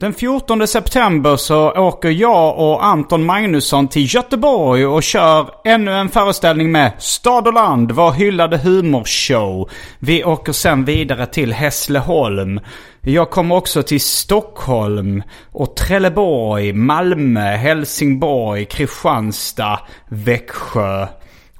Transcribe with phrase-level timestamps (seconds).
[0.00, 6.08] Den 14 september så åker jag och Anton Magnusson till Göteborg och kör ännu en
[6.08, 9.70] föreställning med Stad och Land, vår hyllade humorshow.
[9.98, 12.60] Vi åker sen vidare till Hässleholm.
[13.00, 21.06] Jag kommer också till Stockholm och Trelleborg, Malmö, Helsingborg, Kristianstad, Växjö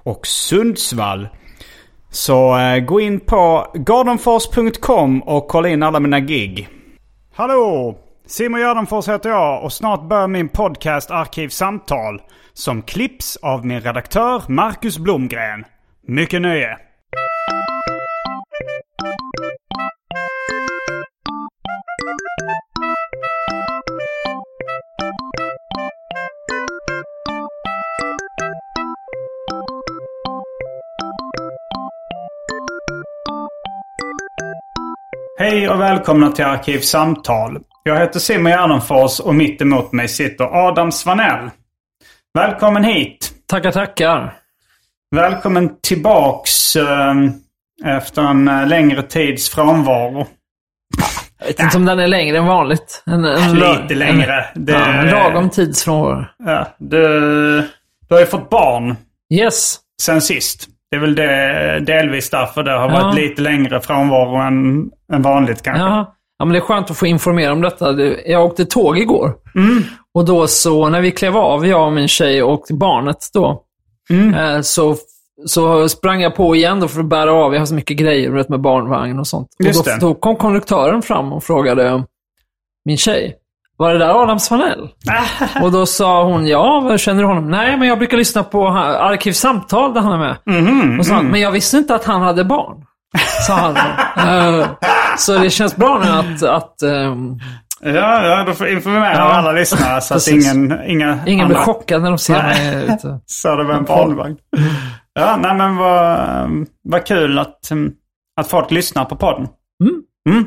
[0.02, 1.28] och Sundsvall.
[2.10, 6.68] Så eh, gå in på gardenfors.com och kolla in alla mina gig.
[7.34, 7.98] Hallå!
[8.30, 12.22] Simon Gärdenfors heter jag och snart börjar min podcast Arkivsamtal.
[12.52, 15.64] Som klipps av min redaktör Marcus Blomgren.
[16.06, 16.78] Mycket nöje!
[35.38, 37.58] Hej och välkomna till Arkivsamtal.
[37.88, 41.50] Jag heter Simon Gärdenfors och mitt emot mig sitter Adam Svanell.
[42.34, 43.32] Välkommen hit!
[43.46, 44.34] Tackar, tackar.
[45.16, 47.14] Välkommen tillbaks eh,
[47.84, 50.26] efter en eh, längre tids frånvaro.
[51.38, 53.02] Jag vet inte om den är längre än vanligt.
[53.06, 54.44] En, en, Lite längre.
[54.54, 56.24] En, Det- ja, en lagom tidsfrånvaro.
[56.38, 56.98] Ja, du,
[58.08, 58.96] du har ju fått barn
[59.34, 59.78] Yes.
[60.02, 60.68] sen sist.
[60.90, 63.00] Det är väl det, delvis därför det har Ja.
[63.02, 65.82] varit lite längre frånvaro än, än vanligt kanske.
[65.84, 66.14] Ja.
[66.38, 67.92] Ja, men det är skönt att få informera om detta.
[67.92, 69.34] Det- Jag åkte tåg igår.
[69.54, 69.82] Mm.
[70.14, 73.62] Och då så, när vi klev av, jag och min tjej och barnet då,
[74.10, 74.34] Mm.
[74.34, 74.96] eh, så,
[75.46, 77.52] så sprang jag på igen då för att bära av.
[77.54, 79.48] Jag har så mycket grejer vet, med barnvagn och sånt.
[79.64, 82.04] Just och då, då kom konduktören fram och frågade
[82.84, 83.36] min tjej,
[83.76, 84.88] var det där Adam Svanell?
[85.62, 87.50] och då sa hon, ja, känner du honom?
[87.50, 90.36] Nej, men jag brukar lyssna på Arkivsamtal där han är med.
[90.46, 92.84] Mhm, och så, Men jag visste inte att han hade barn.
[93.46, 93.76] Sa han.
[94.60, 94.66] Eh,
[95.18, 97.38] så det känns bra nu att, att ehm,
[97.80, 99.20] Ja, ja, då får vi informera Ja.
[99.20, 103.20] alla lyssnare så att ingen, inga ingen blir andra chockad när de ser mig ute.
[103.26, 104.36] sa det var en barnvagn.
[105.12, 106.20] Ja, nej men vad,
[106.82, 107.92] vad kul att, mm,
[108.40, 109.48] att folk lyssnar på podden.
[110.28, 110.44] Mm.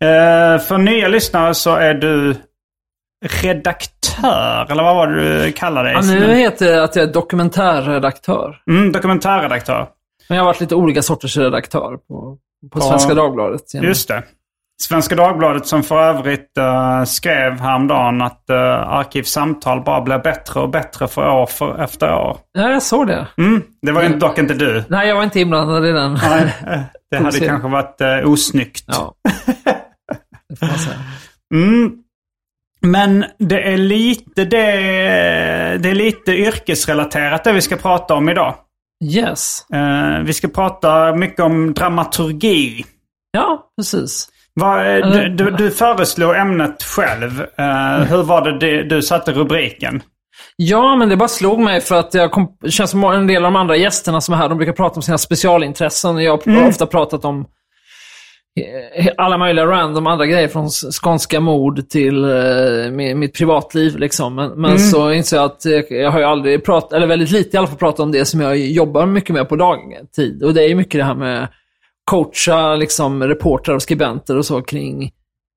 [0.00, 2.36] Eh, för nya lyssnare så är du
[3.42, 5.96] redaktör, eller vad var det du kallade dig?
[5.96, 8.56] Ja, nu heter det att jag är dokumentärredaktör.
[8.70, 9.86] Mm, dokumentärredaktör.
[10.28, 12.38] Men jag har varit lite olika sorters redaktör på,
[12.72, 12.80] på Ja.
[12.80, 13.74] Svenska Dagbladet.
[13.74, 14.22] genom- Just det.
[14.82, 18.56] Svenska Dagbladet som för övrigt uh, skrev häromdagen att uh,
[18.92, 22.36] Arkivsamtal bara blir bättre och bättre för år för, efter år.
[22.52, 23.26] Ja, jag såg det.
[23.38, 24.84] Mm, det var ju dock inte du.
[24.88, 26.18] Nej, jag var inte inblandad i den.
[26.22, 26.80] Nej, eh,
[27.10, 28.84] det hade kanske varit uh, osnyggt.
[28.86, 29.14] Ja.
[30.48, 30.96] Det får man säga.
[31.54, 31.92] Mm.
[32.80, 34.66] Men det är lite det,
[35.78, 38.54] det är lite yrkesrelaterat det vi ska prata om idag.
[39.04, 39.66] Yes.
[39.72, 42.84] Eh, vi ska prata mycket om dramaturgi.
[43.30, 44.28] Ja, precis.
[44.54, 47.40] Vad, eh, du, du, du föreslog ämnet själv.
[47.40, 50.02] Eh, hur var det du, du satte rubriken?
[50.56, 53.52] Ja, men det bara slog mig för att jag kom, känns som en del av
[53.52, 56.18] de andra gästerna som är här, de brukar prata om sina specialintressen.
[56.18, 57.46] Jag har ofta pratat om
[59.16, 60.68] alla möjliga random andra grejer, från
[61.02, 63.96] skånska mord till eh, mi- mitt privatliv.
[63.98, 64.34] Liksom.
[64.34, 67.56] Men, men så inser jag att eh, jag har ju aldrig pratat, eller väldigt lite
[67.56, 70.42] i alla fall, pratat om det som jag jobbar mycket med på dagtid.
[70.42, 71.48] Och det är ju mycket det här med
[72.10, 75.10] coacha liksom, reportrar och skribenter och så kring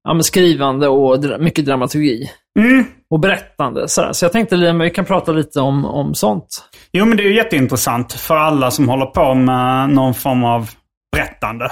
[0.03, 2.29] ja, skrivande och dra- mycket dramaturgi.
[3.09, 3.87] Och berättande.
[3.87, 6.63] Så, så jag tänkte att vi kan prata lite om, om sånt.
[6.91, 10.69] Jo, men det är ju jätteintressant för alla som håller på med någon form av
[11.15, 11.71] berättande.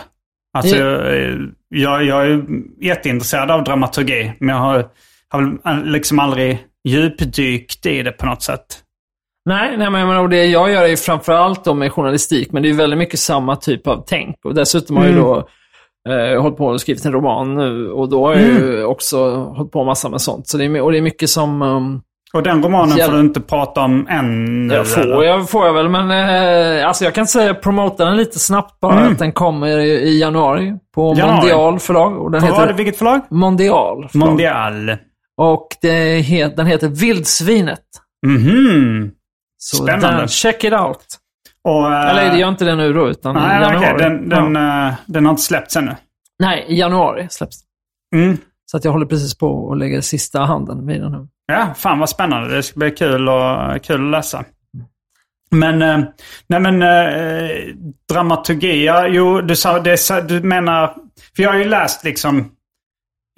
[0.54, 1.36] Alltså, eh,
[1.70, 2.44] jag, jag är
[2.82, 4.88] jätteintresserad av dramaturgi, men jag har,
[5.30, 6.58] har liksom aldrig
[6.88, 8.84] djupdykt i det på något sätt.
[9.46, 12.64] Nej, nej men jag och det jag gör är ju framförallt då med journalistik, men
[12.64, 14.46] det är väldigt mycket samma typ av tänk.
[14.46, 15.48] Och dessutom har ju då
[16.10, 19.72] eh, hållit på och skrivit en roman nu och då har jag ju också hållit
[19.72, 20.48] på massa med sånt.
[20.48, 21.62] Så det är, och det är mycket som...
[21.62, 22.02] Um,
[22.34, 23.06] Och den romanen Ja.
[23.06, 24.70] får du inte prata om än?
[24.70, 28.40] jag får, jag får jag väl, men eh, alltså jag kan säga promota den lite
[28.40, 29.00] snabbt bara.
[29.00, 31.36] Att den kommer i, i januari på Januari.
[31.36, 32.22] Mondial förlag.
[32.22, 33.22] Och den heter Vilket förlag?
[33.30, 34.10] Mondial.
[34.10, 34.28] förlag.
[34.28, 34.98] Mondial.
[35.38, 36.22] Och det
[36.56, 37.80] den heter Vildsvinet.
[38.26, 39.12] Mhm.
[39.58, 40.18] Så Spännande.
[40.18, 41.06] Den, check it out.
[41.64, 43.78] Och, eh, Eller det gör inte det nu då, utan i Nej, januari.
[43.78, 43.96] okej.
[44.10, 44.88] Den, den, ja.
[44.88, 45.96] eh, den har inte släppts ännu.
[46.40, 47.58] Nej, i januari släpps
[48.12, 48.22] den.
[48.24, 48.38] Mm.
[48.66, 51.28] Så att jag håller precis på att lägga sista handen vid den nu.
[51.50, 52.56] Ja, fan vad spännande.
[52.56, 54.46] Det ska bli kul, och, kul att läsa.
[55.52, 56.00] Men, eh,
[56.48, 57.76] nej men eh,
[58.10, 60.96] dramaturgi, ja, jo, du, sa, det, du menar,
[61.36, 62.52] för jag har ju läst liksom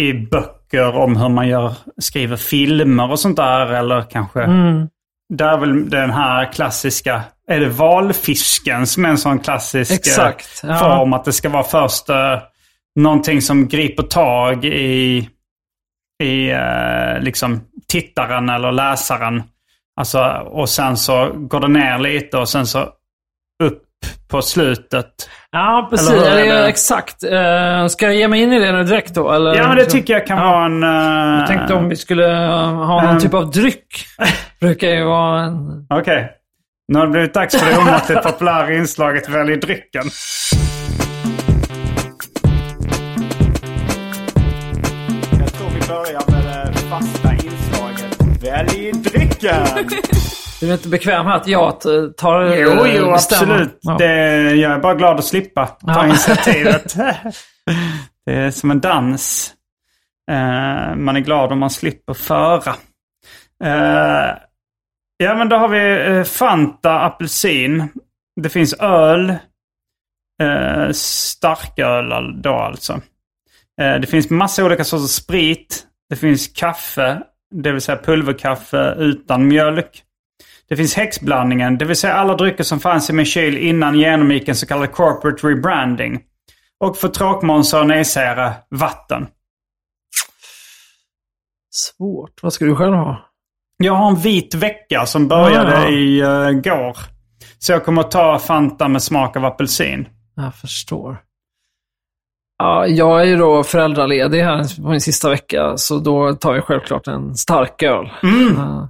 [0.01, 4.87] i böcker om hur man gör, skriver filmer och sånt där, eller kanske, Mm.
[5.33, 9.95] där är väl den här klassiska, är det valfisken som är en sån klassisk eh,
[9.95, 10.79] Exakt, ja.
[10.79, 12.39] form, att det ska vara först eh,
[12.95, 15.29] någonting som griper tag i
[16.23, 17.61] i eh, liksom
[17.91, 19.43] tittaren eller läsaren.
[19.99, 22.79] Alltså, och sen så går det ner lite och sen så
[23.63, 23.81] upp
[24.31, 25.07] på slutet.
[25.51, 26.09] Ja, precis.
[26.09, 26.67] Eller Eller är det?
[26.67, 27.23] Exakt.
[27.23, 29.31] Eh, ska jag ge mig in i det nu direkt då?
[29.31, 29.55] Eller?
[29.55, 30.83] Ja, men det tycker jag kan vara en...
[30.83, 33.19] eh, Jag tänkte om vi skulle eh, ha någon Ehm.
[33.19, 34.05] typ av dryck.
[34.59, 35.87] brukar ju vara en...
[35.89, 36.31] Okej.
[36.87, 40.03] Nu har det blivit dags för det omåttligt populära inslaget Välj drycken.
[48.56, 49.65] Drycken!
[50.59, 51.81] Du är inte bekväm här att jag
[52.18, 53.53] tar Jo, eh, jo, bestämmer?
[53.53, 53.77] absolut.
[53.81, 53.98] Ja.
[53.98, 54.15] Det,
[54.56, 56.06] jag är bara glad att slippa ta Ja.
[56.07, 56.95] initiativet.
[58.25, 59.53] det är som en dans.
[60.31, 62.75] Eh, man är glad om man slipper föra.
[63.63, 64.36] Eh,
[65.18, 67.89] ja, men då har vi Fanta apelsin.
[68.42, 69.36] Det finns öl.
[70.94, 73.01] Starköl då alltså.
[73.77, 75.86] Det finns massa olika sorters sprit.
[76.09, 77.21] Det finns kaffe,
[77.51, 80.03] det vill säga pulverkaffe utan mjölk.
[80.69, 84.48] Det finns häxblandningen, det vill säga alla drycker som fanns i min kyl innan genomgick
[84.48, 86.21] en så kallad corporate rebranding.
[86.80, 89.27] Och för tråkmånsar och nejsägare, vatten.
[91.74, 92.44] Svårt.
[92.44, 93.27] Vad ska du själv ha?
[93.77, 95.89] Jag har en vit vecka som började Ah.
[95.89, 96.97] i uh, går.
[97.59, 100.07] Så jag kommer att ta Fanta med smak av apelsin.
[100.36, 101.18] Jag förstår.
[102.61, 106.63] Ja, jag är ju då föräldraledig här på min sista vecka, så då tar jag
[106.63, 108.09] självklart en stark öl.
[108.57, 108.89] Ja,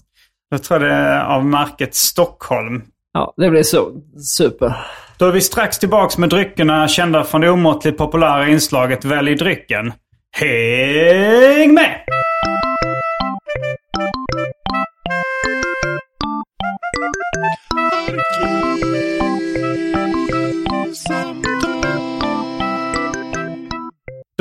[0.50, 2.82] Jag tror det är av märket Stockholm.
[3.14, 3.92] Ja, det blir så
[4.38, 4.74] super.
[5.18, 9.94] Då är vi strax tillbaks med dryckerna kända från det omåttligt populära inslaget Välj drycken.
[10.38, 12.02] Häng med!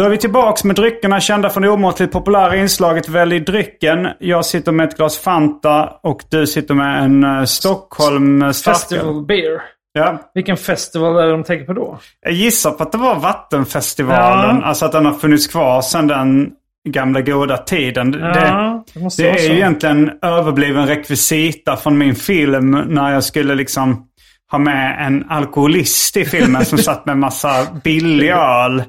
[0.00, 4.08] Då är vi tillbaks med dryckerna kända från det omåttligt populära inslaget Välj drycken.
[4.18, 8.74] Jag sitter med ett glas Fanta och du sitter med en uh, Stockholm starköl.
[8.74, 9.62] Festival beer.
[9.92, 10.30] Ja.
[10.34, 11.98] Vilken festival är det de tänker på då?
[12.20, 14.56] Jag gissar på att det var Vattenfestivalen.
[14.60, 14.66] Ja.
[14.66, 16.50] Alltså att den har funnits kvar sedan den
[16.88, 18.16] gamla goda tiden.
[18.20, 23.54] Ja, det, det det är ju egentligen överbliven rekvisita från min film när jag skulle
[23.54, 24.06] liksom
[24.50, 28.82] ha med en alkoholist i filmen som satt med massa billig öl.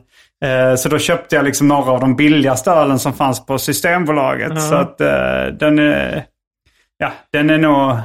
[0.45, 4.61] Eh, Så då köpte jag liksom några av de billigaste ölen som fanns på Systembolaget.
[4.61, 6.25] Så att eh, den är,
[6.97, 7.97] ja, den är nog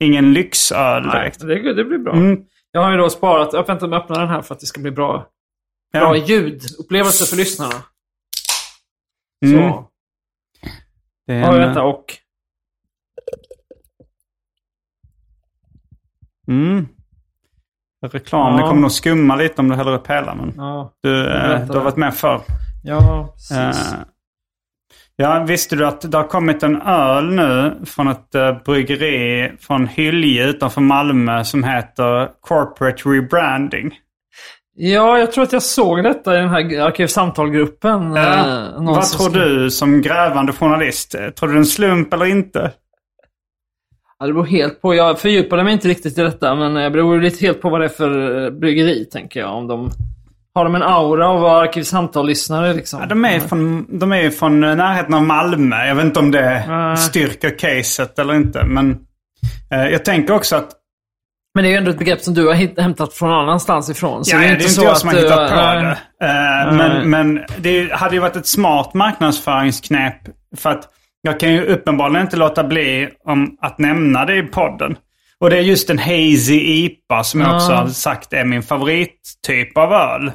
[0.00, 1.40] ingen lyxöl Nej, direkt.
[1.40, 2.12] det, det blir bra.
[2.12, 2.44] Mm.
[2.72, 4.66] Jag har ju då sparat, jag väntar med att öppna den här för att det
[4.66, 5.26] ska bli bra,
[5.92, 6.00] Ja.
[6.00, 7.74] bra ljudupplevelse för lyssnarna.
[9.46, 9.70] Mm.
[9.70, 9.86] Så.
[11.26, 12.04] Det är Ja, vänta, och...
[16.48, 16.88] Mm.
[18.06, 18.56] Reklam.
[18.56, 18.68] Det Ja.
[18.68, 20.34] kommer nog skumma lite om du häller upp hela.
[20.34, 21.78] Men Ja, du, eh, du har det.
[21.80, 22.40] varit med förr.
[22.84, 23.92] ja precis.
[23.92, 23.98] Eh,
[25.16, 29.86] ja, visste du att det har kommit en öl nu från ett uh, bryggeri från
[29.86, 33.98] Hylje utanför Malmö som heter Corporate Rebranding?
[34.76, 38.12] Ja, jag tror att jag såg detta i den här arkivsamtalgruppen.
[38.14, 38.38] Ja.
[38.38, 41.14] eh, någon Vad tror du som grävande journalist?
[41.14, 42.70] Eh, Tror du det är en slump eller inte?
[44.20, 44.94] Ja, det beror helt på.
[44.94, 47.84] Jag fördjupade mig inte riktigt i detta, men det beror lite helt på vad det
[47.84, 49.54] är för eh, bryggeri, tänker jag.
[49.56, 49.90] Om de
[50.54, 53.00] har de en aura av att vara arkivsamtal-lyssnare liksom.
[53.00, 55.86] Ja, de, är från, de är från eh, närheten av Malmö.
[55.86, 56.64] Jag vet inte om det
[56.98, 58.64] styrker caset eller inte.
[58.64, 58.98] Men
[59.70, 60.70] eh, jag tänker också att
[61.54, 64.24] Men det är ju ändå ett begrepp som du har hämtat från annanstans ifrån.
[64.24, 65.82] Så ja, det är det inte är inte så jag som har hittat på eh,
[65.82, 65.96] det.
[66.26, 70.16] Eh, men men det hade ju varit ett smart marknadsföringsknep.
[70.56, 70.88] För att
[71.22, 74.96] jag kan ju uppenbarligen inte låta bli om att nämna det i podden.
[75.38, 79.78] Och det är just en hazy IPA som jag också har sagt är min favorittyp
[79.78, 80.32] av öl.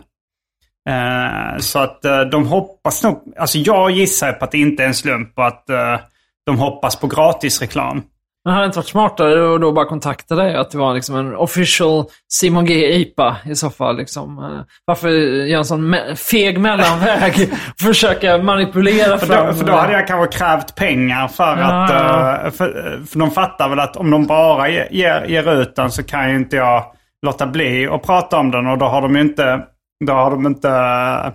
[0.89, 4.87] Eh, så att eh, de hoppas nog, alltså jag gissar på att det inte är
[4.87, 5.99] en slump och att eh,
[6.45, 8.03] de hoppas på gratisreklam.
[8.45, 10.55] Men hade det inte varit smartare att då bara kontakta dig?
[10.55, 12.93] Att det var liksom en official Simon G.
[12.95, 13.97] IPA i så fall.
[13.97, 14.39] Liksom.
[14.39, 17.49] Eh, Varför göra en sån me- feg mellanväg?
[17.81, 19.47] Försöka manipulera För fram...
[19.47, 21.89] då, för då hade jag kanske krävt pengar för Ja, att...
[21.89, 22.45] ja.
[22.45, 25.91] eh, För, för de fattar väl att om de bara ge- ger, ger ut den
[25.91, 26.85] så kan ju inte jag
[27.25, 29.61] låta bli att prata om den och då har de ju inte,
[30.05, 31.31] då har de inte eh,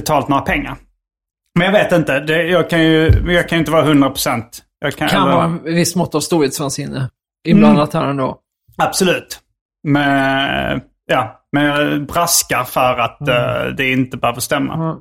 [0.00, 0.74] betalt några pengar.
[1.54, 2.20] Men jag vet inte.
[2.20, 4.62] Det, jag, kan ju, jag kan ju inte vara 100 procent.
[4.96, 7.10] Kan, kan vara en viss mått av storhetsvansinne
[7.48, 8.38] inblandat här ändå.
[8.76, 9.40] Absolut.
[9.82, 14.74] Men, ja, men jag braskar för att eh, det inte behöver stämma.
[14.74, 14.96] Mm.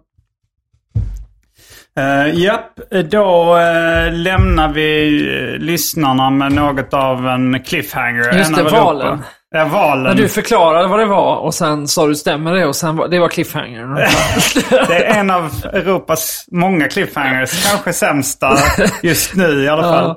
[1.99, 2.79] Uh, japp,
[3.11, 8.37] då eh, lämnar vi uh, lyssnarna med något av en cliffhanger.
[8.37, 9.19] Just det, av Europa.
[9.55, 10.03] Ja, valen.
[10.03, 13.07] När du förklarade vad det var och sen sa du stämmer det och sen var,
[13.07, 13.95] det var cliffhangern.
[14.87, 17.65] Det är en av Europas många cliffhangers.
[17.69, 18.57] Kanske sämsta
[19.03, 20.15] just nu i alla fall.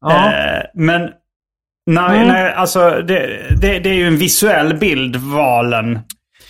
[0.00, 0.26] Ja.
[0.26, 1.08] Eh, men
[1.90, 2.28] när, Mm.
[2.28, 5.98] när, alltså, det, det, det är ju en visuell bild, valen.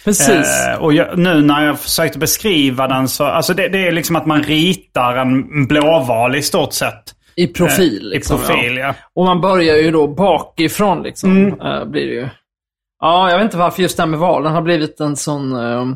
[0.04, 0.66] Precis.
[0.68, 4.16] Eh, och jag, nu när jag försökte beskriva den så, alltså det, det är liksom
[4.16, 7.02] att man ritar en blåval i stort sett.
[7.42, 8.06] I profil.
[8.06, 8.94] Eh, liksom, I profil, ja.
[9.14, 11.36] Och man börjar ju då bakifrån liksom.
[11.36, 11.60] Mm.
[11.60, 12.28] eh, blir det ju.
[13.00, 15.86] Ja, jag vet inte varför just det här med valen har blivit en sån eh,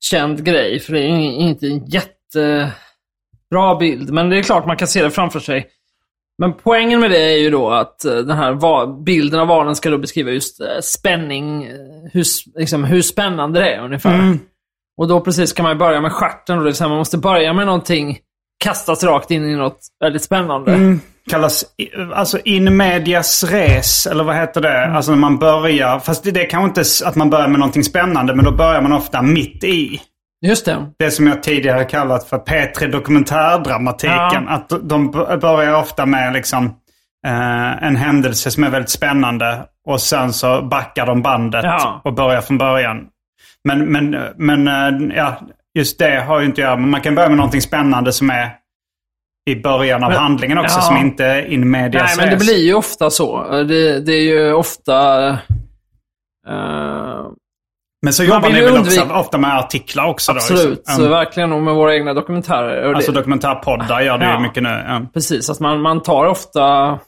[0.00, 0.80] känd grej.
[0.80, 4.10] För det är ju inte en jättebra bild.
[4.10, 5.66] Men det är klart man kan se det framför sig.
[6.38, 9.90] Men poängen med det är ju då att eh, den här bilden av valen ska
[9.90, 11.64] då beskriva just eh, spänning.
[11.64, 11.72] eh,
[12.12, 12.24] Hur,
[12.58, 14.14] liksom, hur spännande det är ungefär.
[14.18, 14.38] Mm.
[14.96, 16.56] Och då precis kan man börja med stjärten.
[16.56, 18.18] då, Det vill säga man måste börja med någonting,
[18.62, 20.74] kastas rakt in i något väldigt spännande.
[20.74, 21.00] Mm.
[21.30, 21.64] Kallas
[22.14, 24.78] alltså in medias res, eller vad heter det?
[24.78, 24.96] Mm.
[24.96, 27.84] Alltså när man börjar, fast det, det är kanske inte att man börjar med någonting
[27.84, 30.00] spännande, men då börjar man ofta mitt i.
[30.46, 30.86] Just det.
[30.98, 34.44] Det som jag tidigare kallat för P3 Dokumentärdramatiken.
[34.48, 34.48] Ja.
[34.48, 36.64] Att de börjar ofta med liksom
[37.26, 39.58] eh, en händelse som är väldigt spännande.
[39.86, 42.00] Och sen så backar de bandet Ja.
[42.04, 43.06] och börjar från början.
[43.64, 45.40] Men, men, men eh, ja,
[45.78, 48.30] just det har ju inte att göra Men Man kan börja med någonting spännande som
[48.30, 48.50] är
[49.50, 50.78] i början av Men- handlingen också.
[50.78, 50.82] ja.
[50.82, 53.50] Som inte är in medias Nej, men det blir ju ofta så.
[53.50, 55.28] Det, det är ju ofta...
[56.48, 57.26] eh,
[58.02, 60.32] Men så jobbar ni väl undvika- också ofta med artiklar också?
[60.32, 60.64] absolut.
[60.64, 60.94] Då, liksom.
[60.96, 62.94] Så verkligen och med våra egna dokumentärer.
[62.94, 64.34] Alltså det, dokumentärpoddar gör det Ja.
[64.36, 64.84] ju mycket nu.
[64.88, 65.00] Ja.
[65.14, 66.98] precis, att man, man tar ofta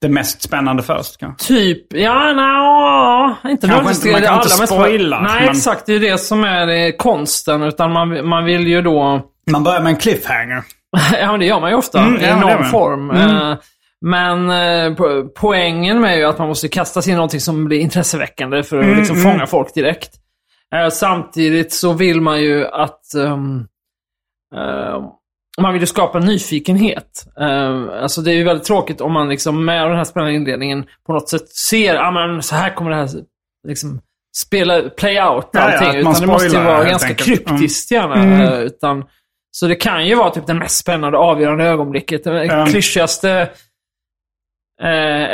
[0.00, 1.46] Det mest spännande först kanske.
[1.46, 1.86] typ...
[1.92, 5.86] Ja, nej, inte Kanske inte- man kan inte spoila, Nej, men- exakt.
[5.86, 7.62] Det är det som är konsten.
[7.62, 9.20] Utan man, man vill ju då...
[9.50, 10.62] Man börjar med en cliffhanger.
[11.20, 13.10] Ja, men det gör man ju ofta Mm, i ja, någon form.
[13.10, 13.36] Mm.
[13.50, 13.56] Eh,
[14.00, 17.40] Men eh, po- poängen med är ju att man måste kasta sig in i någonting
[17.40, 19.32] som blir intresseväckande för att Mm, liksom mm.
[19.32, 20.10] fånga folk direkt.
[20.74, 23.14] Eh, Samtidigt så vill man ju att...
[23.14, 23.36] eh,
[25.62, 27.24] man vill ju skapa nyfikenhet.
[27.40, 30.84] Eh, alltså det är ju väldigt tråkigt om man liksom med den här spännande inledningen
[31.06, 33.08] på något sätt ser, ja men så här kommer det här
[33.68, 34.00] liksom
[34.46, 35.88] spela, play out Ja, ja, allting.
[35.88, 37.28] att man utan det måste ju vara ganska enkelt.
[37.48, 38.14] kryptiskt gärna.
[38.14, 38.40] Mm.
[38.40, 39.04] eh, Utan,
[39.50, 42.24] så det kan ju vara typ det mest spännande avgörande ögonblicket.
[42.24, 42.66] Det Ja.
[42.66, 43.30] klyschigaste
[44.82, 44.88] eh,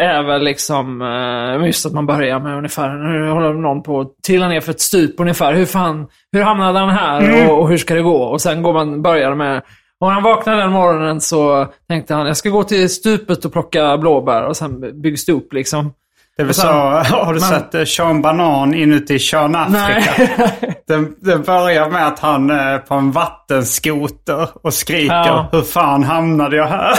[0.09, 4.09] är väl liksom eh, just att man börjar med ungefär, nu håller någon på att
[4.27, 5.53] trilla ner för ett stup ungefär.
[5.55, 7.51] Hur fan, hur hamnade han här Mm.
[7.51, 8.23] och, och hur ska det gå?
[8.23, 9.63] Och sen går man, börjar med
[10.01, 13.53] och när han vaknade den morgonen så tänkte han, jag ska gå till stupet och
[13.53, 15.93] plocka blåbär och sen byggs det upp liksom.
[16.37, 16.73] Det så, sen-
[17.19, 20.13] har du men- sett eh, Sean Banan inuti Sean Afrika?
[20.19, 20.81] Nej.
[20.87, 25.49] Den, den börjar med att han är på en vattenskoter och skriker Ja.
[25.53, 26.99] Hur fan hamnade jag här?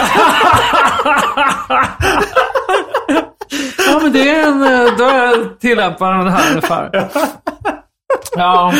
[3.88, 4.62] Ja, men det är en...
[4.62, 7.08] eh, Då tillämpar han det här ungefär.
[8.36, 8.72] Ja.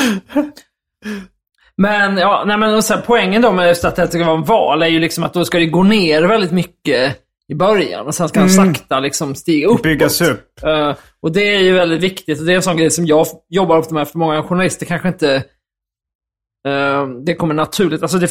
[1.82, 4.82] Men, ja, nej men och sen, poängen då med att det ska vara en val
[4.82, 7.18] är ju liksom att då ska det gå ner väldigt mycket
[7.48, 9.82] i början och sen ska den sakta liksom stiga upp.
[9.82, 10.62] Byggas upp.
[10.62, 12.40] Eh, och det är ju väldigt viktigt.
[12.40, 15.08] Och det är en sån grej som jag jobbar ofta med, för många journalister kanske
[15.08, 15.34] inte...
[16.68, 18.02] eh, det kommer naturligt.
[18.02, 18.30] Alltså det,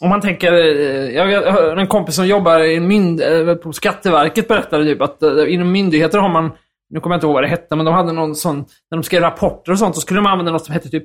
[0.00, 0.52] om man tänker...
[0.52, 3.22] eh, jag, hör en kompis som jobbar i mynd,
[3.62, 6.50] på Skatteverket berättade typ att uh, inom myndigheter har man...
[6.90, 8.56] Nu kommer jag inte ihåg vad det hette, men de hade någon sån...
[8.90, 11.04] När de skrev rapporter och sånt, så skulle de använda något som hette typ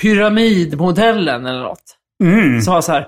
[0.00, 1.82] pyramidmodellen eller något.
[2.24, 2.60] Mm.
[2.60, 3.06] Som var så här...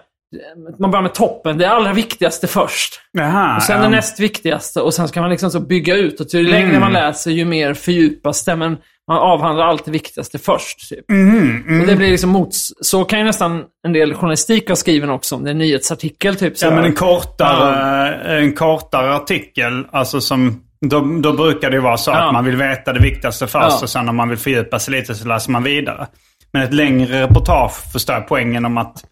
[0.81, 3.01] Man börjar med toppen, det allra viktigaste först.
[3.13, 3.83] Jaha, Och sen ja.
[3.83, 6.21] det näst viktigaste och sen ska man liksom så bygga ut.
[6.21, 6.53] Och ju Mm.
[6.53, 8.57] längre man läser ju mer fördjupas det.
[8.57, 8.77] Men
[9.09, 10.89] man avhandlar allt det viktigaste först.
[10.89, 11.11] Typ.
[11.11, 12.49] Mm, Och det blir liksom mot...
[12.81, 15.35] Så kan ju nästan en del journalistik ha skriven också.
[15.35, 16.59] Om det är en nyhetsartikel typ.
[16.59, 20.61] Så Ja, men en kortare, en kortare artikel, alltså som...
[20.87, 22.27] Då, då brukar det vara så Ja.
[22.27, 23.79] att man vill veta det viktigaste först Ja.
[23.83, 26.07] och sen om man vill fördjupa sig lite så läser man vidare.
[26.55, 29.05] Men ett längre reportage förstår jag poängen om att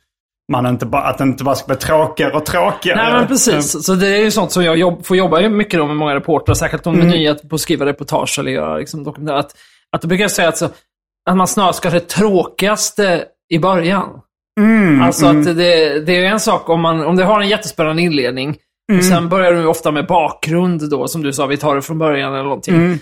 [0.52, 3.02] man inte bara, att det inte bara ska bli tråkigare och tråkigare.
[3.02, 3.84] Nej, men precis.
[3.86, 6.54] Så det är ju sånt som jag jobb, får jobba mycket då med många reportrar,
[6.54, 9.34] särskilt om är nya på att skriva reportage eller göra liksom, dokumentär.
[9.34, 9.54] Att,
[9.92, 10.68] att då brukar jag säga att, så,
[11.30, 14.08] att man snarare ska ha det tråkigaste i början.
[15.02, 18.56] alltså att det, det är en sak om, man, om du har en jättespännande inledning
[18.98, 21.98] och sen börjar du ofta med bakgrund då, som du sa, vi tar det från
[21.98, 22.98] början eller någonting.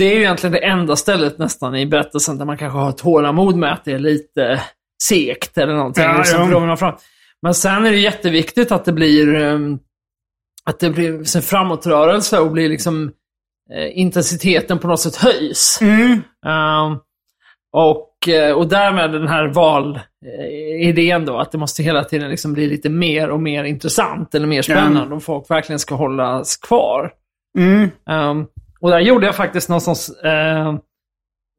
[0.00, 3.56] Det är ju egentligen det enda stället nästan i berättelsen där man kanske har tålamod
[3.56, 4.60] med att det är lite
[5.02, 6.04] segt eller någonting.
[6.04, 6.94] Ja, liksom, man fram.
[7.42, 9.78] Men sen är det jätteviktigt att det blir ehm,
[10.64, 13.12] att det blir en framåtrörelse och blir liksom
[13.74, 15.78] eh, intensiteten på något sätt höjs.
[15.82, 16.96] Ehm,
[17.72, 22.66] och, eh, och därmed den här validén då, att det måste hela tiden liksom bli
[22.66, 27.12] lite mer och mer intressant eller mer spännande om folk verkligen ska hållas kvar.
[28.10, 28.46] Ehm,
[28.80, 30.76] och där gjorde jag faktiskt någon sorts, eh,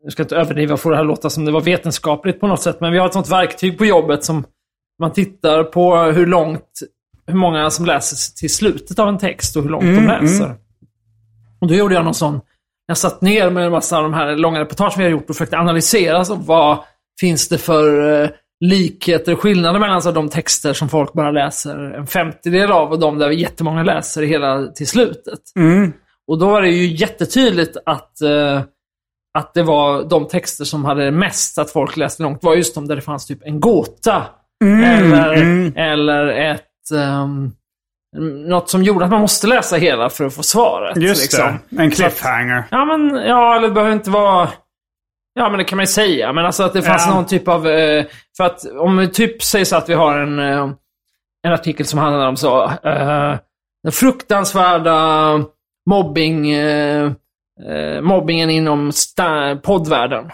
[0.03, 2.61] jag ska inte överdriva och få det här låta som det var vetenskapligt på något
[2.61, 4.43] sätt, men vi har ett sånt verktyg på jobbet som
[4.99, 6.79] man tittar på hur långt,
[7.27, 10.55] hur många som läser till slutet av en text och hur långt de läser.
[11.61, 12.41] Och då gjorde jag någon sån,
[12.87, 15.35] jag satt ner med en massa av de här långa reportagen vi har gjort och
[15.35, 16.77] försökte analysera så vad
[17.19, 21.75] finns det för eh, likheter och skillnader mellan alltså, de texter som folk bara läser
[21.77, 25.39] en femtedel av och de där jättemånga läser hela till slutet.
[26.27, 28.61] Och då var det ju jättetydligt att, eh,
[29.37, 32.87] att det var de texter som hade mest att folk läste långt var just de
[32.87, 34.23] där det fanns typ en gåta.
[34.63, 35.33] eller,
[35.77, 36.67] eller ett...
[36.93, 37.51] Um,
[38.47, 40.97] något som gjorde att man måste läsa hela för att få svaret.
[40.97, 41.59] Just liksom.
[41.69, 41.83] det.
[41.83, 42.63] En cliffhanger.
[42.71, 44.49] Ja, men ja, eller det behöver inte vara...
[45.33, 46.33] Ja, men det kan man ju säga.
[46.33, 47.13] Men alltså att det fanns Ja.
[47.13, 47.67] någon typ av...
[47.67, 48.05] Eh,
[48.37, 50.69] för att om vi typ säger så att vi har en, eh,
[51.47, 52.63] en artikel som handlar om så...
[52.63, 53.35] Eh,
[53.83, 54.93] den fruktansvärda
[55.89, 56.51] mobbing...
[56.51, 57.11] Eh,
[57.69, 58.91] eh, mobbingen inom
[59.63, 60.25] poddvärlden.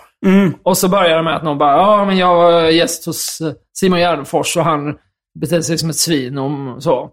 [0.63, 3.53] Och så börjar det med att någon bara, ja men jag var gäst hos eh,
[3.79, 4.97] Simon Gärdenfors och han
[5.39, 7.09] betedde sig som ett svin och så.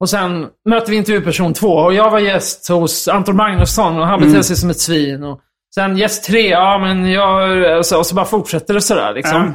[0.00, 4.20] Och sen möter vi intervjuperson två och jag var gäst hos Anton Magnusson och han
[4.20, 5.24] betedde sig som ett svin.
[5.24, 5.40] Och
[5.74, 7.78] sen gäst tre, ja men jag...
[7.78, 9.36] Och så, och så bara fortsätter det sådär liksom.
[9.36, 9.52] Ja.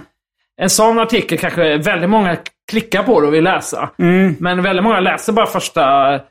[0.63, 2.37] En sån artikel kanske väldigt många
[2.71, 3.89] klickar på och vill läsa.
[4.39, 6.21] Men väldigt många läser bara första eh,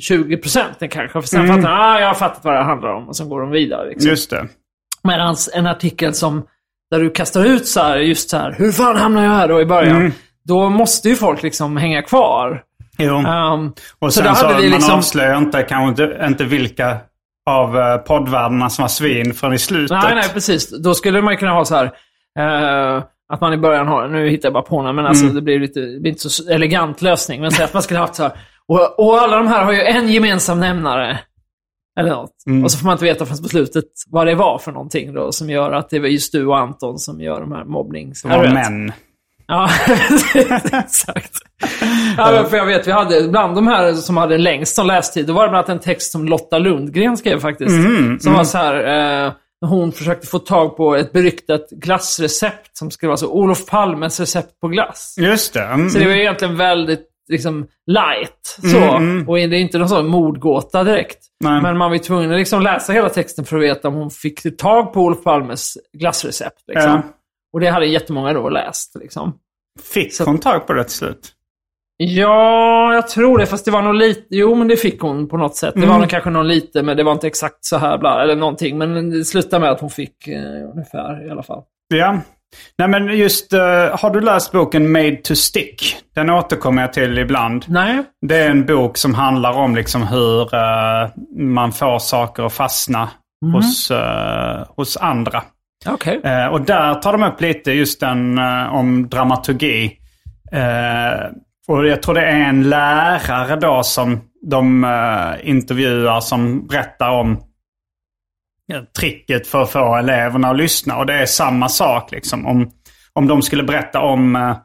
[0.00, 1.20] 20 procenten kanske.
[1.20, 3.08] För sen fattar de, ah, jag har fattat vad det handlar om.
[3.08, 3.88] Och sen går de vidare.
[3.88, 4.10] Liksom.
[4.10, 4.48] Just det.
[5.02, 6.46] Medan en artikel som,
[6.90, 9.60] där du kastar ut så här, just så här, hur fan hamnar jag här då
[9.60, 10.12] i början?
[10.44, 12.62] Då måste ju folk liksom hänga kvar.
[12.98, 13.14] Jo.
[13.14, 16.96] Um, och så sen så, vi man liksom- avslöjar inte, kanske inte, inte vilka
[17.50, 19.90] av uh, poddvärldarna som var svin förrän i slutet.
[20.02, 20.82] nej, nej, precis.
[20.82, 21.84] Då skulle man kunna ha så här,
[22.38, 25.42] eh, att man i början har, nu hittar jag bara på några, men alltså det
[25.42, 27.40] blir lite, det blir inte så elegant lösning.
[27.40, 28.32] Men säg att man skulle haft så här,
[28.68, 31.20] och, och alla de här har ju en gemensam nämnare.
[32.00, 32.32] Eller något.
[32.64, 35.32] Och så får man inte veta förrän på slutet vad det var för någonting då,
[35.32, 38.22] som gör att det var just du och Anton som gör de här mobbnings...
[38.22, 38.92] Det var män.
[39.48, 39.70] Ja,
[40.72, 41.32] exakt.
[42.16, 45.32] Ja, för jag vet, vi hade bland de här som hade längst som lästid, då
[45.32, 47.74] var det bland annat en text som Lotta Lundgren skrev faktiskt.
[48.20, 53.08] som var så här, eh, hon försökte få tag på ett beryktat glassrecept som skulle
[53.08, 55.14] vara så Olof Palmes recept på glass.
[55.18, 55.64] Just det.
[55.64, 55.90] Mm.
[55.90, 58.58] Så det var ju egentligen väldigt liksom light.
[58.72, 58.94] Så.
[59.30, 61.18] Och det är inte någon sån mordgåta direkt.
[61.44, 61.62] Nej.
[61.62, 64.56] Men man var tvungen att liksom läsa hela texten för att veta om hon fick
[64.56, 66.62] tag på Olof Palmes glassrecept.
[66.66, 66.90] Liksom.
[66.90, 67.02] Ja.
[67.52, 68.96] Och det hade jättemånga då läst.
[69.00, 69.38] Liksom.
[69.94, 71.32] Fick hon tag på det till slut?
[71.98, 73.46] Ja, jag tror det.
[73.46, 74.26] Fast det var nog lite...
[74.30, 75.74] Jo, men det fick hon på något sätt.
[75.74, 78.36] Det var nog kanske någon lite, men det var inte exakt så här bla, eller
[78.36, 78.78] någonting.
[78.78, 81.62] Men det slutade med att hon fick eh, ungefär i alla fall.
[81.88, 82.20] Ja.
[82.78, 83.60] Nej men just, eh,
[84.00, 85.96] har du läst boken Made to Stick?
[86.14, 87.64] Den återkommer jag till ibland.
[87.68, 88.02] Nej.
[88.26, 93.08] Det är en bok som handlar om liksom hur eh, man får saker att fastna
[93.54, 95.42] hos, eh, hos andra.
[96.24, 98.38] Eh, och där tar de upp lite just den
[98.70, 99.92] om dramaturgi.
[101.68, 104.86] Och jag tror det är en lärare då som de
[105.42, 107.45] intervjuar som berättar om
[108.98, 110.96] tricket för att få eleverna att lyssna.
[110.96, 112.46] Och det är samma sak liksom.
[112.46, 112.70] Om,
[113.12, 114.56] om de skulle berätta om eh,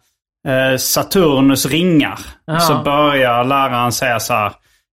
[0.53, 2.59] eh, Saturnus ringar Ja.
[2.59, 4.53] så börjar läraren säga så här.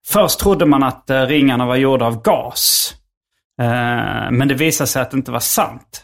[0.08, 2.92] Först trodde man att eh, ringarna var gjorda av gas.
[3.60, 6.02] Eh, men det visade sig att det inte var sant.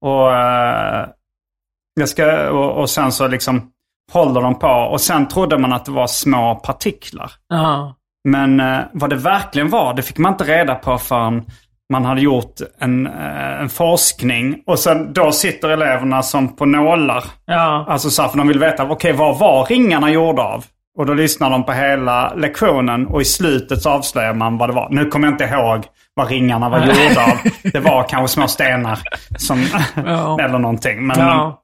[0.00, 1.06] Och, eh,
[2.00, 3.70] jag ska, och, och sen så liksom
[4.12, 4.68] håller de på.
[4.68, 7.32] Och sen trodde man att det var små partiklar.
[7.48, 7.94] Ja.
[8.28, 11.44] Men eh, vad det verkligen var, det fick man inte reda på förrän
[11.92, 14.56] man hade gjort en, eh, en forskning.
[14.66, 17.24] Och sen då sitter eleverna som på nålar.
[17.46, 17.86] Ja.
[17.88, 20.64] Alltså så här, för de vill veta, okej vad var ringarna gjorda av?
[20.98, 24.72] Och då lyssnar de på hela lektionen och i slutet så avslöjar man vad det
[24.72, 24.88] var.
[24.90, 27.38] Nu kommer jag inte ihåg vad ringarna var gjorda av.
[27.72, 28.98] Det var kanske små stenar
[29.38, 29.58] som,
[30.06, 30.38] Ja.
[30.44, 31.06] eller någonting.
[31.06, 31.60] Men, Ja.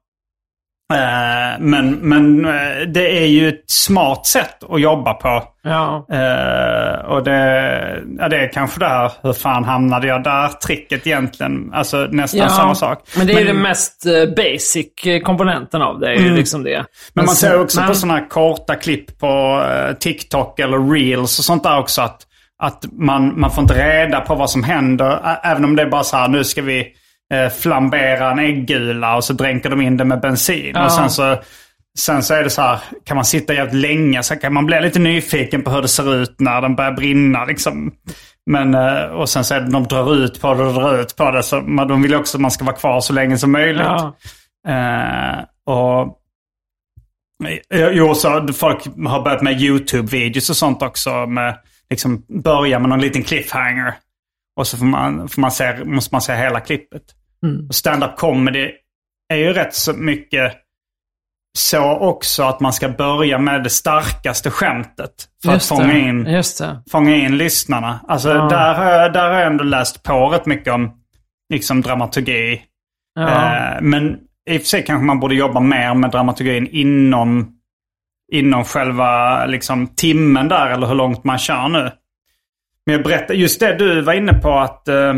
[0.91, 5.45] Eh, men, men eh, det är ju ett smart sätt att jobba på.
[5.63, 6.07] Ja.
[6.13, 10.49] Eh, och det, ja, det är kanske det här, hur fan hamnade jag där?
[10.49, 11.71] Tricket egentligen.
[11.75, 13.03] Alltså nästan samma sak.
[13.17, 14.05] Men det är ju den mest
[14.37, 16.09] basic komponenten av det.
[16.09, 16.75] är ju liksom det.
[16.75, 16.87] Mm.
[17.13, 19.65] Men man ser också men- på sådana här korta klipp på
[20.01, 22.21] TikTok eller Reels och sånt där också att,
[22.63, 25.39] att man, man får inte reda på vad som händer.
[25.43, 26.87] Även om det är bara så här, nu ska vi
[27.61, 30.73] flambera en äggula och så dränker de in det med bensin.
[30.75, 30.85] Ja.
[30.85, 31.37] Och sen så,
[31.99, 34.81] sen så är det så här, kan man sitta jävligt länge så kan man bli
[34.81, 37.45] lite nyfiken på hur det ser ut när den börjar brinna.
[37.45, 37.93] Liksom.
[38.51, 41.17] Men, eh, och sen så är det, de drar ut på det och drar ut
[41.17, 41.43] på det.
[41.43, 43.87] Så man, de vill också att man ska vara kvar så länge som möjligt.
[43.87, 44.17] Ja.
[44.69, 46.17] Eh, och
[47.75, 51.27] Eh, Jo, så folk har börjat med YouTube-videos och sånt också.
[51.27, 51.59] Med,
[51.91, 53.95] liksom börja med någon liten cliffhanger.
[54.57, 57.03] Och så får man, får man se, måste man se hela klippet.
[57.69, 58.71] Och Stand-up comedy
[59.33, 60.53] är ju rätt så mycket
[61.59, 65.11] så också att man ska börja med det starkaste skämtet.
[65.43, 66.01] För Just att fånga det.
[66.01, 68.01] in, Just fånga in lyssnarna.
[68.09, 70.93] Alltså där, har jag, där har jag ändå läst på rätt mycket om
[71.53, 72.63] liksom dramaturgi.
[73.15, 73.29] Ja.
[73.29, 74.19] Eh, men
[74.51, 77.53] i och för sig kanske man borde jobba mer med dramaturgin inom,
[78.33, 81.91] inom själva liksom, timmen där, eller hur långt man kör nu.
[82.87, 85.15] Men jag berättar, just det du var inne på att, eh,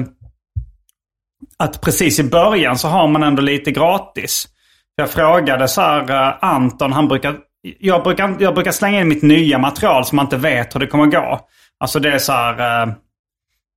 [1.63, 4.49] att precis i början så har man ändå lite gratis.
[4.97, 7.37] Jag frågade så här, eh, Anton, han brukar
[7.79, 10.87] jag, brukar, jag brukar slänga in mitt nya material som man inte vet hur det
[10.87, 11.41] kommer gå.
[11.81, 12.83] Alltså det är så här...
[12.83, 12.95] eh,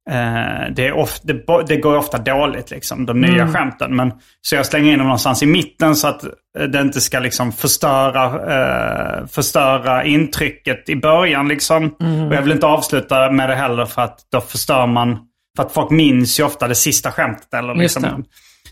[0.09, 3.95] Eh, det, är of, det, det går ofta dåligt, liksom, de nya skämten.
[3.95, 7.19] Men, så jag slänger in dem någonstans i mitten så att eh, det inte ska
[7.19, 11.47] liksom förstöra, eh, förstöra intrycket i början.
[11.47, 11.85] Liksom.
[12.27, 15.19] Och jag vill inte avsluta med det heller för att då förstör man...
[15.55, 17.53] För att folk minns ju ofta det sista skämtet.
[17.53, 18.25] Eller liksom,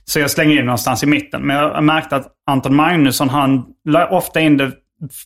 [0.05, 1.41] så jag slänger in någonstans i mitten.
[1.41, 4.71] Men jag har märkt att Anton Magnusson, han la ofta in det...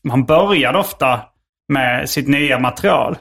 [0.09, 1.19] Han började ofta
[1.73, 3.17] med sitt nya material.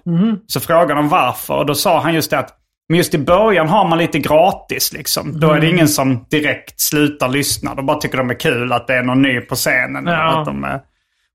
[0.46, 2.52] Så frågade de varför och då sa han just det att
[2.88, 5.40] men just i början har man lite gratis liksom.
[5.40, 7.74] Då är det ingen som direkt slutar lyssna.
[7.74, 10.06] De bara tycker de är kul att det är någon ny på scenen.
[10.06, 10.40] Ja.
[10.40, 10.80] Att de är...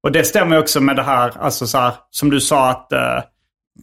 [0.03, 3.19] Och det stämmer också med det här, alltså så här, som du sa att eh,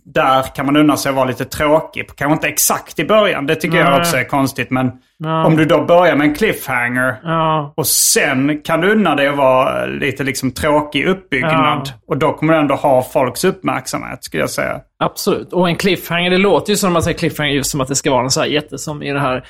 [0.04, 2.06] där kan man unna sig att vara lite tråkig.
[2.16, 4.00] Kanske inte exakt i början, det tycker jag Nej.
[4.00, 4.70] också är konstigt.
[4.70, 4.92] Men
[5.46, 7.72] om du då börjar med en cliffhanger Ja.
[7.76, 11.82] och sen kan du unna dig att vara lite liksom tråkig uppbyggnad.
[11.84, 11.92] Ja.
[12.06, 14.80] Och då kommer du ändå ha folks uppmärksamhet skulle jag säga.
[14.98, 15.52] Absolut.
[15.52, 17.96] Och en cliffhanger, det låter ju som när man säger cliffhanger just som att det
[17.96, 19.44] ska vara en så här jätte som i den här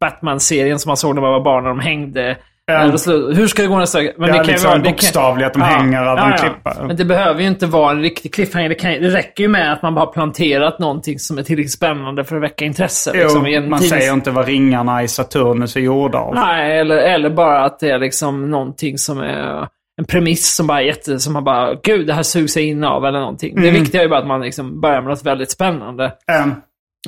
[0.00, 2.36] Batman-serien som man såg när man var barn när de hängde.
[2.72, 2.98] Ja.
[2.98, 5.46] Så- Hur ska det gå nästa Men Ja, kan ju liksom vara- det kan- bokstavligt
[5.46, 6.76] att de hänger av en klippa.
[6.86, 8.68] Men det behöver ju inte vara en riktig cliffhanger.
[8.68, 11.72] Det, kan, det räcker ju med att man bara har planterat någonting som är tillräckligt
[11.72, 13.10] spännande för att väcka intresse.
[13.14, 16.34] Jo, liksom, man tidnings- säger inte vad ringarna i Saturnus är gjorda av.
[16.34, 19.68] Nej, eller, eller bara att det är liksom någonting som är
[20.00, 21.18] en premiss som bara är jätte...
[21.20, 23.54] Som man bara, gud, det här sugs jag in av eller någonting.
[23.54, 23.80] Det Mm.
[23.82, 26.12] viktiga är ju bara att man liksom börjar med något väldigt spännande.
[26.32, 26.54] Ehm,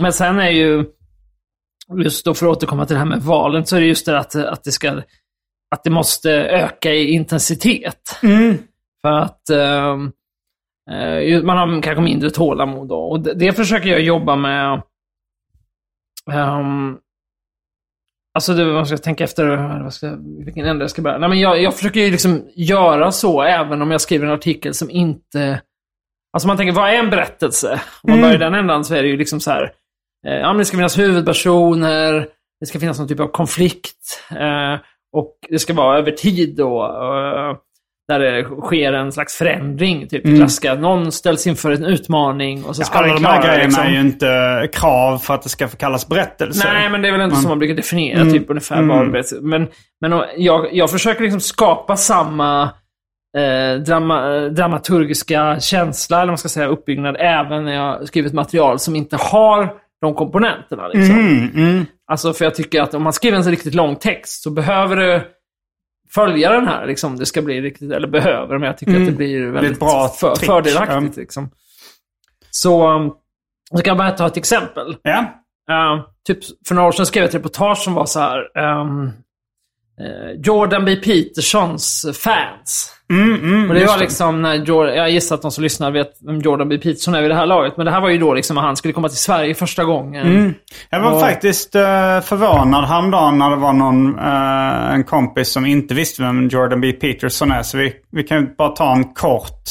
[0.01, 0.85] Men sen är ju,
[2.05, 4.19] just då för att återkomma till det här med valen, så är det just det
[4.19, 4.93] att, att det ska,
[5.71, 8.19] att det måste öka i intensitet.
[9.03, 10.13] För att ehm,
[10.91, 12.99] eh, man har kanske mindre tålamod då.
[12.99, 14.83] Och det, det försöker jag jobba med.
[16.33, 16.99] Um,
[18.35, 21.19] alltså, det, man ska tänka efter vad ska, vilken ände jag ska börja.
[21.19, 24.75] Nej, men jag, jag försöker ju liksom göra så, även om jag skriver en artikel
[24.75, 25.63] som inte...
[26.33, 27.81] Alltså man tänker, vad är en berättelse?
[28.03, 29.73] Om man börjar i den ändan så är det ju liksom så här.
[30.27, 32.29] Eh, ja, men det ska finnas huvudpersoner,
[32.61, 34.25] det ska finnas någon typ av konflikt.
[34.31, 34.81] Eh,
[35.17, 36.85] och det ska vara över tid då.
[36.85, 37.57] Eh,
[38.09, 40.09] där det sker en slags förändring.
[40.09, 43.47] Typ klassiska, någon ställs inför en utmaning och så ska alla den de här klara
[43.55, 43.85] grejerna liksom.
[43.85, 46.69] är ju inte krav för att det ska kallas berättelse.
[46.73, 47.43] Nej, men det är väl inte Mm.
[47.43, 49.41] så man brukar definiera typ ungefär vad det är.
[49.41, 49.69] Men,
[50.01, 52.63] men jag, jag försöker liksom skapa samma
[53.39, 58.29] eh, drama, eh, dramaturgiska känsla, eller vad man ska säga, uppbyggnad, även när jag skriver
[58.29, 60.89] ett material som inte har de komponenterna.
[60.89, 61.19] Liksom.
[61.55, 64.51] Mm, Alltså, för jag tycker att om man skriver en så riktigt lång text så
[64.51, 65.25] behöver det
[66.15, 69.13] följa den här, liksom, det ska bli riktigt, eller behöver, men jag tycker att det
[69.13, 70.47] blir väldigt bra för, trick.
[70.47, 71.17] fördelaktigt.
[71.17, 71.21] Ja.
[71.21, 71.51] Liksom.
[72.51, 73.13] Så, um,
[73.71, 74.97] så kan jag bara ta ett exempel.
[75.03, 75.21] Ja.
[75.71, 78.59] Uh, typ för några år sedan skrev jag ett reportage som var så här.
[78.59, 79.07] ehm,
[80.01, 80.97] eh, Jordan B.
[80.97, 82.95] Petersons fans.
[83.69, 86.69] Och det var liksom när Jordan, jag gissar att de som lyssnar vet vem Jordan
[86.69, 86.79] B.
[86.79, 87.77] Peterson är vid det här laget.
[87.77, 90.55] Men det här var ju då liksom när han skulle komma till Sverige första gången.
[90.91, 91.81] Jag var Och- faktiskt uh,
[92.21, 96.93] förvånad häromdagen när det var någon, eh, en kompis som inte visste vem Jordan B.
[96.93, 97.63] Peterson är.
[97.63, 99.63] Så vi, vi kan ju bara ta en kort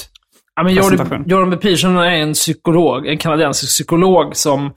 [0.56, 1.23] Ja, men Jordan.
[1.28, 1.58] Jordan B.
[1.58, 4.71] Peterson är en psykolog, en kanadensisk psykolog som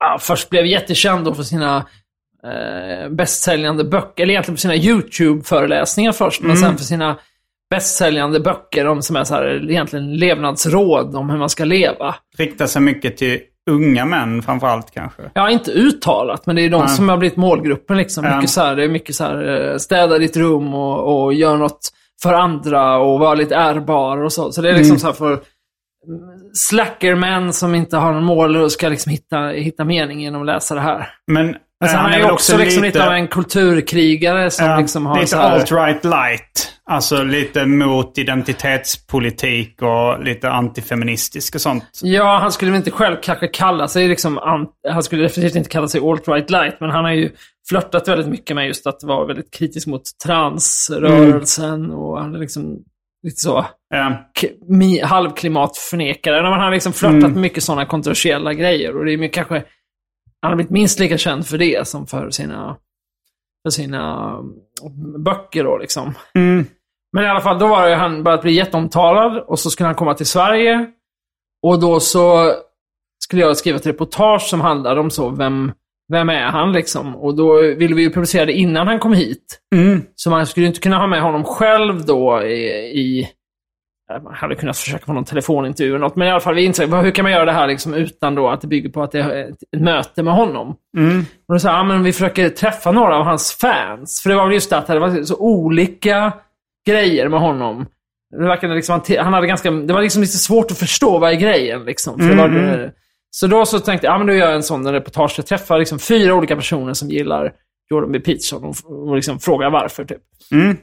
[0.00, 1.76] ja, först blev jättekänd för sina
[2.44, 7.16] eh, bästsäljande böcker, eller egentligen för sina YouTube-föreläsningar först, men sen för sina
[7.70, 12.14] bästsäljande böcker om som är så här, egentligen levnadsråd om hur man ska leva.
[12.38, 15.22] Riktar sig mycket till unga män framförallt kanske.
[15.34, 16.88] Ja, inte uttalat, men det är de Nej.
[16.88, 17.96] som har blivit målgruppen.
[17.96, 18.24] Liksom.
[18.24, 18.36] Ja.
[18.36, 21.56] Mycket så här, det är mycket så här, eh, städa ditt rum och, och gör
[21.56, 24.52] något för andra och vara lite ärbar och så.
[24.52, 25.40] Så det är liksom så här för mm,
[26.52, 30.74] slackermän som inte har någon mål och ska liksom hitta, hitta mening genom att läsa
[30.74, 31.08] det här.
[31.26, 34.78] Men Alltså, eh, han är ju väl också, liksom lite av en kulturkrigare som Ja,
[34.78, 36.72] liksom har lite här, alt-right light.
[36.90, 41.84] Alltså lite mot identitetspolitik och lite antifeministisk och sånt.
[42.02, 44.38] Ja, han skulle väl inte själv kanske kalla sig liksom...
[44.38, 47.30] an- Han skulle definitivt inte kalla sig alt-right light, men han har ju
[47.68, 52.78] flörtat väldigt mycket med just att vara väldigt kritisk mot transrörelsen och han är liksom
[53.22, 53.66] lite så
[54.70, 56.42] mi- halvklimatförnekare.
[56.42, 57.40] Men han har liksom flörtat Mm.
[57.40, 59.64] mycket sådana kontroversiella grejer och det är mycket kanske...
[60.42, 62.76] Han har blivit minst lika känd för det som för sina,
[63.64, 64.28] för sina
[64.82, 66.14] mm, böcker då liksom.
[66.34, 66.66] Mm.
[67.12, 69.94] Men i alla fall, då var det han börjat bli jätteomtalad och så skulle han
[69.94, 70.86] komma till Sverige.
[71.62, 72.54] Och då så
[73.24, 75.72] skulle jag skriva ett reportage som handlade om så, vem,
[76.12, 77.16] vem är han liksom?
[77.16, 79.60] Och då ville vi ju publicera det innan han kom hit.
[79.74, 80.02] Mm.
[80.14, 82.64] Så man skulle inte kunna ha med honom själv då i...
[83.00, 83.28] i
[84.08, 86.94] man hade kunnat försöka få någon telefonintervju eller något, men i alla fall vi insåg,
[86.94, 89.20] hur kan man göra det här liksom utan då att det bygger på att det
[89.20, 90.76] är ett, möte med honom?
[90.96, 91.24] Mm.
[91.48, 94.22] Och då sa ja, men vi försöker träffa några av hans fans.
[94.22, 96.32] För det var väl just det att det var så olika
[96.86, 97.86] grejer med honom.
[98.30, 101.36] Det verkade liksom, han hade ganska, det var liksom lite svårt att förstå vad är
[101.36, 101.84] grejen.
[101.84, 102.28] Liksom.
[102.28, 102.92] Det var,
[103.30, 105.34] så då så tänkte jag, ja men då gör jag en sån reportage.
[105.36, 107.52] Jag träffar liksom fyra olika personer som gillar
[107.90, 108.20] Jordan B.
[108.20, 108.76] Peterson och,
[109.08, 110.04] och liksom frågar varför.
[110.04, 110.22] Typ.
[110.52, 110.76] Mm.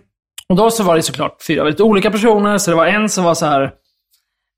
[0.53, 2.57] Och då så var det såklart fyra väldigt olika personer.
[2.57, 3.63] Så det var en som var så här...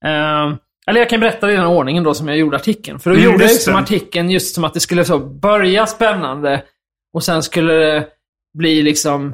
[0.05, 0.55] Eh,
[0.87, 2.99] eller jag kan berätta i den ordningen då som jag gjorde artikeln.
[2.99, 3.79] För då Mm, gjorde jag det.
[3.79, 6.63] artikeln just som att det skulle så börja spännande
[7.13, 8.07] och sen skulle det
[8.57, 9.33] bli liksom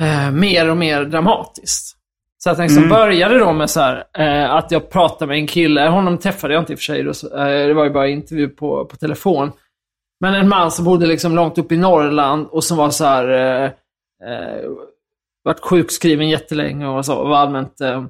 [0.00, 1.96] eh, mer och mer dramatiskt.
[2.38, 5.46] Så att den liksom började då med så här, eh, att jag pratade med en
[5.46, 5.88] kille.
[5.88, 7.02] Honom träffade jag inte i och för sig.
[7.02, 9.52] Då, så, eh, det var ju bara intervju på, på telefon.
[10.20, 13.74] Men en man som bodde liksom långt upp i Norrland och som var så här...
[15.44, 17.80] Varit sjukskriven jättelänge och så, var allmänt...
[17.80, 18.04] Eh,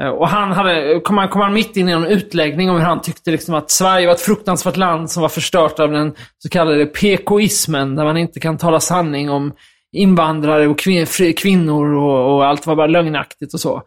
[0.00, 2.84] eh, och han hade, kom han, kom han mitt in i en utläggning om hur
[2.84, 6.48] han tyckte liksom att Sverige var ett fruktansvärt land som var förstört av den så
[6.48, 9.52] kallade PKismen, där man inte kan tala sanning om
[9.96, 13.82] invandrare och kvin kvinnor och, och allt var bara lögnaktigt och så.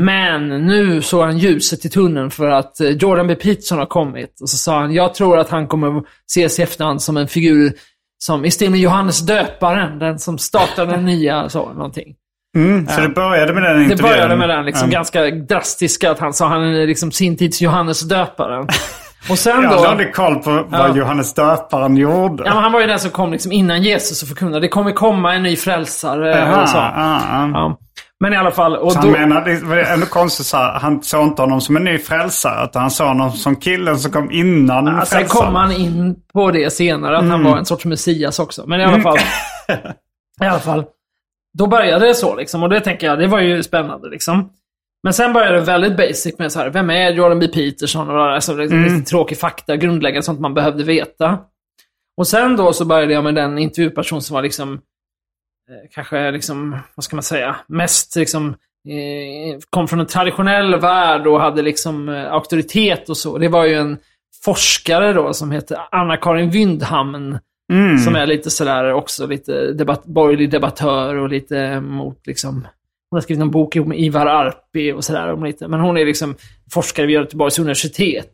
[0.00, 3.34] Men nu såg han ljuset i tunneln för att eh, Jordan B.
[3.34, 4.40] Peterson har kommit.
[4.40, 7.72] Och så sa han, jag tror att han kommer ses i efterhand som en figur
[8.18, 12.14] som i stil med Johannes döparen, den som startade den nya, så, någonting.
[12.54, 12.88] Mm.
[12.88, 14.08] Så det började med den Det intervjun?
[14.10, 14.98] började med den liksom Ja.
[14.98, 18.66] ganska drastiska, att han sa han är liksom sin tids Johannes döparen.
[19.30, 19.76] Och sen Jag då...
[19.76, 20.96] hade aldrig koll på vad Ja.
[20.96, 22.42] Johannes döparen gjorde.
[22.46, 24.60] Ja, men han var ju den som kom liksom innan Jesus och förkunnade.
[24.60, 26.76] Det kommer komma en ny frälsare Jaha, och så.
[26.76, 27.20] ja,
[27.54, 27.78] ja.
[28.20, 28.76] Men i alla fall.
[28.76, 31.76] Och Så då, han det var ändå konstigt så här, han såg inte honom som
[31.76, 32.64] en ny frälsare.
[32.64, 36.50] Utan han såg honom som killen som kom innan Ja, sen kom han in på
[36.50, 37.30] det senare, att Mm.
[37.32, 38.64] han var en sorts Messias också.
[38.66, 39.18] Men i alla fall.
[40.42, 40.84] I alla fall.
[41.58, 42.62] Då började det så liksom.
[42.62, 44.50] Och det tänker jag, det var ju spännande liksom.
[45.02, 47.48] Men sen började det väldigt basic med så här, vem är Jordan B.
[47.48, 48.10] Peterson?
[48.10, 48.82] Och alltså, Mm.
[48.94, 51.38] lite tråkig fakta, grundläggande sånt man behövde veta.
[52.16, 56.76] Och sen då så började jag med den intervjuperson som var liksom, eh, kanske liksom,
[56.94, 58.48] vad ska man säga, mest liksom,
[58.88, 63.38] eh, kom från en traditionell värld och hade liksom eh, auktoritet och så.
[63.38, 63.98] Det var ju en
[64.44, 67.38] forskare då som heter Anna-Karin Wyndhamn.
[67.74, 67.98] Mm.
[67.98, 72.66] Som är lite sådär också lite debatt, borgerlig debattör och lite mot liksom...
[73.10, 75.32] Hon har skrivit en bok om Ivar Arpi och sådär.
[75.32, 76.34] om lite- Men hon är liksom
[76.72, 78.30] forskare vid Göteborgs universitet.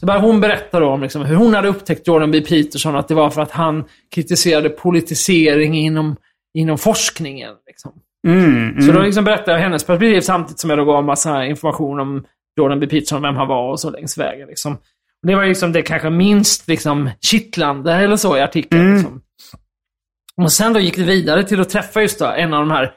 [0.00, 2.40] Så börjar hon berätta då om liksom hur hon hade upptäckt Jordan B.
[2.40, 6.16] Peterson, att det var för att han kritiserade politisering inom,
[6.54, 7.50] inom forskningen.
[7.66, 7.92] Liksom.
[8.28, 11.44] Mm, Så då liksom berättade jag hennes perspektiv samtidigt som jag då gav en massa
[11.46, 12.24] information om
[12.56, 12.86] Jordan B.
[12.86, 14.48] Peterson, vem han var och så längs vägen.
[14.48, 14.76] Liksom.
[15.22, 18.94] Det var liksom det kanske minst liksom, kittlande eller så i artikeln.
[18.94, 19.22] Liksom.
[20.36, 22.94] Och sen då gick det vidare till att träffa just då en av de här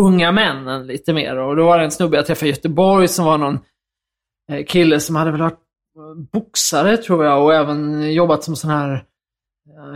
[0.00, 1.36] unga männen lite mer.
[1.36, 3.58] Och då var det en snubbe jag träffade i Göteborg som var någon
[4.52, 5.60] eh, kille som hade väl varit
[6.32, 9.04] boxare tror jag och även jobbat som sån här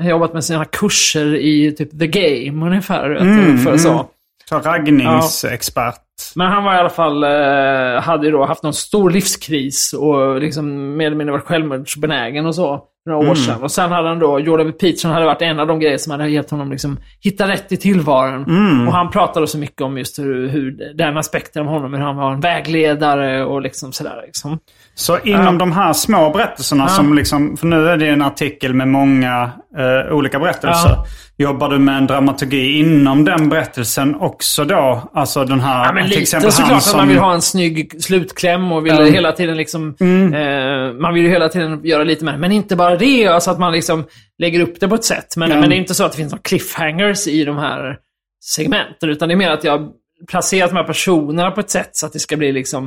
[0.00, 3.10] eh, jobbat med sina kurser i typ The Game ungefär.
[3.10, 4.08] Mm, för så.
[4.48, 6.00] Så raggningsexpert.
[6.34, 10.40] Men han var i alla fall, eh, hade ju då haft någon stor livskris och
[10.40, 12.84] liksom mer eller mindre varit självmordsbenägen och så.
[13.04, 13.62] För några år sedan.
[13.62, 14.72] Och sen hade han då, Jordan.
[14.72, 17.76] Peterson hade varit en av de grejer som hade hjälpt honom liksom hitta rätt i
[17.76, 18.42] tillvaron.
[18.88, 22.16] Och han pratade så mycket om just hur, hur den aspekten av honom, hur han
[22.16, 24.22] var en vägledare och liksom sådär.
[24.26, 24.58] Liksom.
[24.94, 28.88] Så inom de här små berättelserna som liksom, för nu är det en artikel med
[28.88, 30.96] många eh, olika berättelser.
[31.40, 35.02] Jobbar du med en dramaturgi inom den berättelsen också då?
[35.14, 36.96] Alltså den här, Ja, men till lite exempel såklart han att som...
[36.98, 39.04] man vill ha en snygg slutkläm och vill Ja.
[39.04, 39.94] hela tiden liksom...
[40.00, 42.36] Eh, man vill ju hela tiden göra lite mer.
[42.36, 44.04] Men inte bara det, alltså att man liksom
[44.38, 45.36] lägger upp det på ett sätt.
[45.36, 45.60] Men, Ja.
[45.60, 47.96] men det är inte så att det finns några cliffhangers i de här
[48.44, 49.10] segmenten.
[49.10, 49.88] Utan det är mer att jag har
[50.30, 52.84] placerat de här personerna på ett sätt så att det ska bli liksom...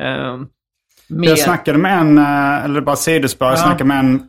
[0.00, 0.36] Eh,
[1.08, 1.28] mer...
[1.28, 3.62] Jag snackade med en, eh, eller bara sidospår, jag Ja.
[3.62, 4.22] snackade med en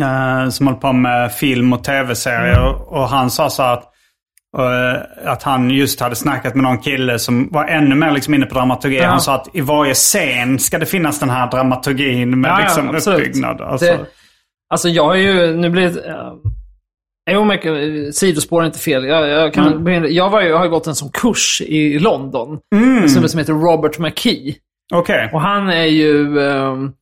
[0.00, 2.68] eh, som håller på med film och tv-serier.
[2.68, 2.82] Mm.
[2.82, 3.92] Och han sa så här att,
[5.24, 8.54] att han just hade snackat med någon kille som var ännu mer liksom inne på
[8.54, 8.96] dramaturgi.
[8.98, 9.06] Ja.
[9.08, 12.64] Han sa att i varje scen ska det finnas den här dramaturgin med Ja, ja,
[12.66, 13.20] liksom absolut.
[13.20, 13.60] uppbyggnad.
[13.60, 13.86] Alltså.
[13.86, 14.06] Det,
[14.70, 16.32] alltså jag har ju, nu blir det...
[17.30, 19.04] Jo, men eh, sidospår är inte fel.
[19.04, 20.12] Jag, jag, kan, Mm.
[20.12, 22.58] jag, var ju, jag har ju gått en sån kurs i London.
[23.02, 24.54] En snubbe som heter Robert McKee.
[24.94, 26.40] Okej, Och han är ju...
[26.40, 26.92] ehm,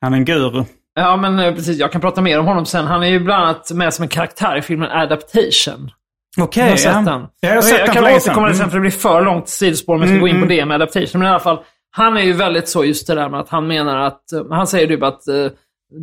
[0.00, 0.64] han är en guru.
[0.94, 1.78] ja, men eh, precis.
[1.78, 2.86] Jag kan prata mer om honom sen.
[2.86, 5.90] Han är ju bland annat med som en karaktär i filmen Adaptation.
[6.38, 7.20] Okej, Jag har sett den.
[7.40, 9.48] Ja, jag har sett jag den kan återkomma till sen för det blir för långt
[9.48, 11.18] sidospår om jag ska gå in på det med Adaptation.
[11.20, 11.58] Men i alla fall,
[11.90, 14.32] han är ju väldigt så just det där med att han menar att...
[14.32, 15.46] eh, Han säger typ att eh,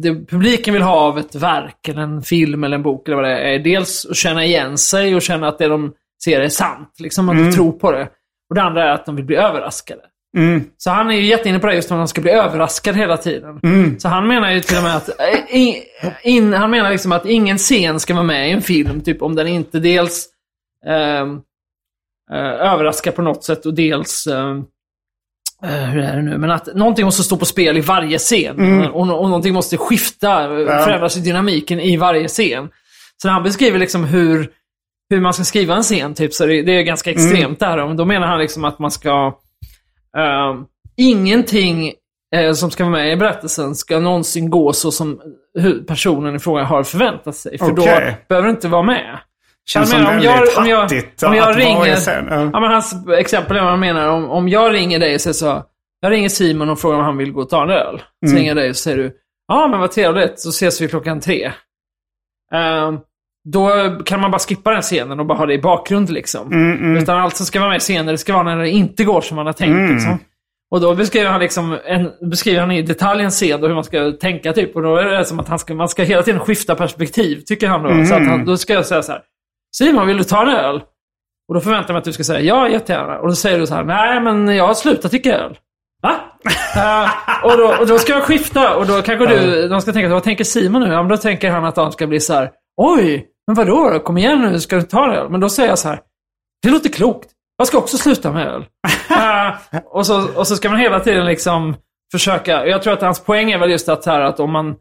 [0.03, 3.25] det publiken vill ha av ett verk, eller en film eller en bok eller vad
[3.25, 6.93] det är, dels att känna igen sig och känna att det de ser är sant.
[6.99, 8.09] Liksom att de tror på det.
[8.49, 10.01] Och det andra är att de vill bli överraskade.
[10.77, 13.59] Så han är ju jätteinne på det just att man ska bli överraskad hela tiden.
[13.99, 15.09] Så han menar ju till och med att...
[15.09, 15.83] eh, i-
[16.23, 19.35] In, han menar liksom att ingen scen ska vara med i en film, typ om
[19.35, 20.25] den inte dels
[20.87, 21.39] ehm,
[22.31, 24.27] eh, överraskar på något sätt och dels...
[24.27, 24.63] ehm,
[25.63, 26.37] eh, hur är det nu?
[26.37, 28.55] Men att någonting måste stå på spel i varje scen.
[28.87, 32.69] Och, och någonting måste skifta, eh, förändras i dynamiken i varje scen.
[33.21, 34.49] Så när han beskriver liksom hur,
[35.09, 37.77] hur man ska skriva en scen, typ, så det, det är ganska extremt där.
[37.77, 39.33] Och Då menar han liksom att man ska...
[40.17, 40.65] ehm,
[40.97, 41.93] ingenting
[42.35, 45.21] eh, som ska vara med i berättelsen ska någonsin gå så som
[45.87, 47.57] personen i fråga har förväntat sig.
[47.57, 48.25] För då Okej.
[48.29, 49.19] behöver det inte vara med.
[49.65, 51.87] Känns Jag som menar, om jag, om jag att varje ringer...
[52.07, 52.49] ja.
[52.53, 54.07] Ja, men hans exempel är vad han menar.
[54.07, 55.63] Om, om jag ringer dig och säger så.
[55.99, 58.01] Jag ringer Simon och frågar om han vill gå och ta en öl.
[58.25, 58.37] Så Mm.
[58.37, 59.11] ringer jag dig och säger du.
[59.47, 60.39] Ja, men vad trevligt.
[60.39, 61.51] Så ses vi klockan tre.
[62.53, 62.99] Ehm,
[63.51, 63.71] då
[64.05, 66.51] kan man bara skippa den scenen och bara ha det i bakgrund liksom.
[66.51, 69.03] Mm, Utan allt som ska vara med i scenen, det ska vara när det inte
[69.03, 69.71] går som man har tänkt.
[69.71, 69.93] Mm.
[69.93, 70.19] Liksom.
[70.71, 73.83] Och då beskriver han, liksom en, beskriver han i detalj en scen och hur man
[73.83, 74.53] ska tänka.
[74.53, 74.75] Typ.
[74.75, 77.67] Och då är det som att han ska, man ska hela tiden skifta perspektiv, tycker
[77.67, 78.05] han då.
[78.05, 79.21] Så att han, då ska jag säga så här.
[79.77, 80.81] Simon, vill du ta en öl?
[81.47, 83.19] Och då förväntar jag mig att du ska säga ja, jättegärna.
[83.19, 85.57] Och då säger du så här, nej men jag har slutat dricka öl.
[86.01, 86.15] Va?
[86.77, 87.09] Eh,
[87.43, 90.23] och, då, och då ska jag skifta och då kanske du, de ska tänka, vad
[90.23, 90.87] tänker Simon nu?
[90.87, 93.99] Ja, men då tänker han att han ska bli så här, oj, men vadå då?
[93.99, 95.29] Kom igen nu, ska du ta en öl?
[95.29, 96.01] Men då säger jag så här,
[96.63, 97.29] det låter klokt.
[97.57, 98.65] Jag ska också sluta med öl.
[99.09, 101.75] Eh, och, så, och så ska man hela tiden liksom
[102.11, 104.75] försöka, jag tror att hans poäng är väl just att, här, att om man,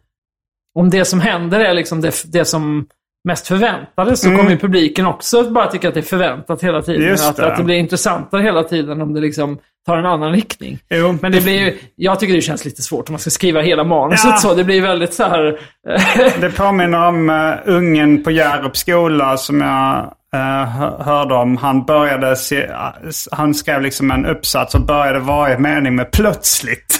[0.79, 2.87] om det som händer är liksom det, det som
[3.29, 7.03] mest förväntades så kommer ju publiken också bara tycka att det är förväntat hela tiden.
[7.03, 7.15] Mm.
[7.15, 10.79] Att, att det blir intressantare hela tiden om det liksom tar en annan riktning.
[10.91, 11.19] Jo.
[11.23, 13.85] Men det blir ju, jag tycker det känns lite svårt om man ska skriva hela
[13.85, 14.37] manuset Ja.
[14.37, 14.55] så.
[14.55, 15.59] Det blir väldigt så här...
[16.41, 21.57] Det påminner om uh, ungen på Hjärups skola som jag uh, hö- hörde om.
[21.57, 22.91] Han började se, uh,
[23.31, 26.99] han skrev liksom en uppsats och började varje mening med plötsligt.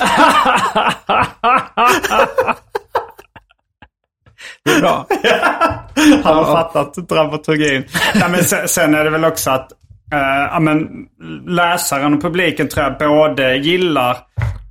[4.65, 5.07] det är bra.
[6.25, 7.85] Han har fattat dramaturgin.
[8.15, 9.77] Nej, men sen, sen är det väl också att eh,
[10.11, 10.89] ja, men,
[11.47, 14.17] läsaren och publiken tror jag både gillar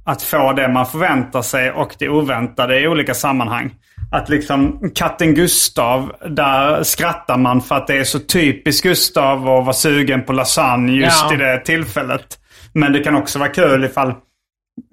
[0.06, 3.74] att få det man förväntar sig och det oväntade i olika sammanhang.
[4.12, 9.66] Att liksom katten Gustav, där skrattar man för att det är så typiskt Gustav att
[9.66, 11.34] vara sugen på lasagne just Ja.
[11.34, 12.26] i det tillfället.
[12.74, 14.14] Men det kan också vara kul ifall,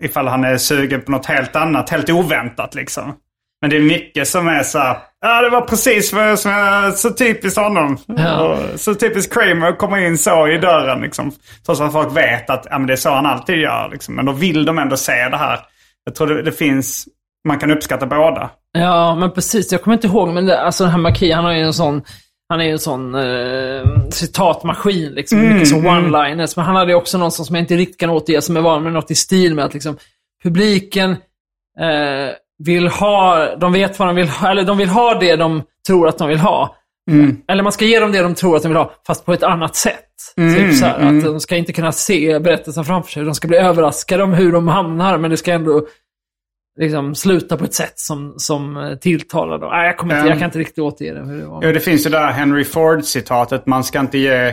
[0.02, 3.14] ifall han är sugen på något helt annat, helt oväntat liksom.
[3.62, 6.90] Men det är mycket som är så här, ja det var precis vad som är
[6.90, 7.98] så typiskt honom.
[8.06, 8.58] Ja.
[8.76, 11.32] Så typiskt Kramer att komma in så i dörren liksom.
[11.66, 14.14] Trots att folk vet att ja, men det är så han alltid gör liksom.
[14.14, 15.58] Men då vill de ändå se det här.
[16.04, 17.08] Jag tror det, det finns,
[17.48, 18.50] man kan uppskatta båda.
[18.72, 19.72] Ja, men precis.
[19.72, 22.02] Jag kommer inte ihåg, men det, alltså den här Maki, han har ju en sån...
[22.48, 25.48] Han är ju en sån eh, citatmaskin, liksom.
[25.48, 26.52] Mycket som one-liners.
[26.56, 28.92] Men han hade också någon som jag inte riktigt kan återge, som är van med
[28.92, 29.96] något i stil med att liksom,
[30.42, 31.10] publiken
[31.80, 32.28] eh,
[32.64, 36.08] vill ha, de vet vad de vill ha, eller de vill ha det de tror
[36.08, 36.76] att de vill ha.
[37.48, 39.42] Eller man ska ge dem det de tror att de vill ha, fast på ett
[39.42, 40.08] annat sätt.
[40.36, 43.24] typ så här, Att de ska inte kunna se berättelsen framför sig.
[43.24, 45.86] De ska bli överraskade om hur de hamnar, men det ska ändå
[46.78, 49.70] liksom sluta på ett sätt som, som eh, tilltalar dem.
[49.70, 51.20] Nej, jag, kommer inte, jag kan inte riktigt återge det.
[51.20, 51.62] Hur det var.
[51.64, 53.66] Jo, det finns ju det där Henry Ford-citatet.
[53.66, 54.46] Man ska inte ge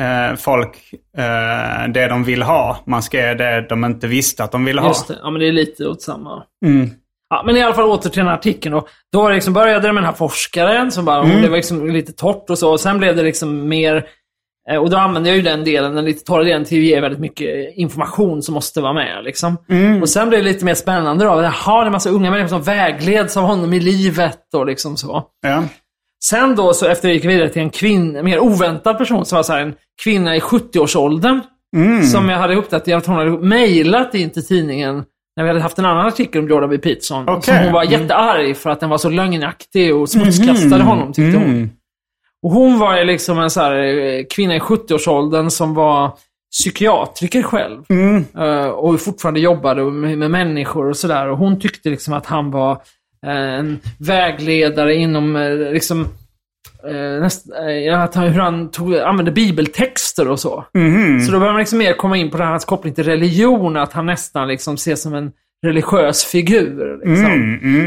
[0.00, 0.76] eh, folk
[1.16, 2.78] eh, det de vill ha.
[2.86, 4.88] Man ska ge det de inte visste att de ville ha.
[4.88, 5.18] Just det.
[5.22, 6.42] Ja, men det är lite åt samma.
[7.30, 8.86] Ja, men i alla fall åter till den här artikeln då.
[9.12, 12.12] Då liksom började det med den här forskaren som bara, och det var liksom lite
[12.12, 12.70] torrt och så.
[12.72, 14.06] Och sen blev det liksom mer,
[14.70, 17.00] eh, och då använde jag ju den delen, den lite torra delen, till att ge
[17.00, 19.24] väldigt mycket information som måste vara med.
[19.24, 19.56] Liksom.
[20.02, 21.30] Och sen blev det lite mer spännande då.
[21.30, 24.96] Jaha, det är en massa unga människor som vägleds av honom i livet och liksom
[24.96, 25.24] så.
[25.42, 25.64] Ja.
[26.24, 29.42] Sen då, så efter jag gick vidare till en kvinna, mer oväntad person som var
[29.42, 31.40] så här, en kvinna i 70-årsåldern.
[32.02, 33.06] Som jag hade uppdaterat.
[33.06, 35.04] Hon hade mejlat in till tidningen
[35.40, 36.78] när vi hade haft en annan artikel om Jordan B.
[36.78, 37.28] Peterson.
[37.28, 37.42] Okej.
[37.42, 41.70] Som hon var jättearg för att den var så lögnaktig och smutskastade honom, tyckte hon.
[42.42, 46.12] Och hon var ju liksom en så här, eh, kvinna i 70-årsåldern som var
[46.52, 47.82] psykiatriker själv.
[48.38, 51.28] Eh, och fortfarande jobbade med, människor och sådär.
[51.28, 52.72] Och hon tyckte liksom att han var
[53.26, 55.36] eh, en vägledare inom
[55.72, 56.08] liksom
[56.88, 57.46] eh, näst,
[57.86, 60.64] eh, att han, hur han tog, använde bibeltexter och så.
[61.26, 63.76] Så då börjar man liksom mer komma in på det här, hans koppling till religion,
[63.76, 65.30] att han nästan liksom ses som en
[65.66, 67.00] religiös figur.
[67.04, 67.24] Liksom.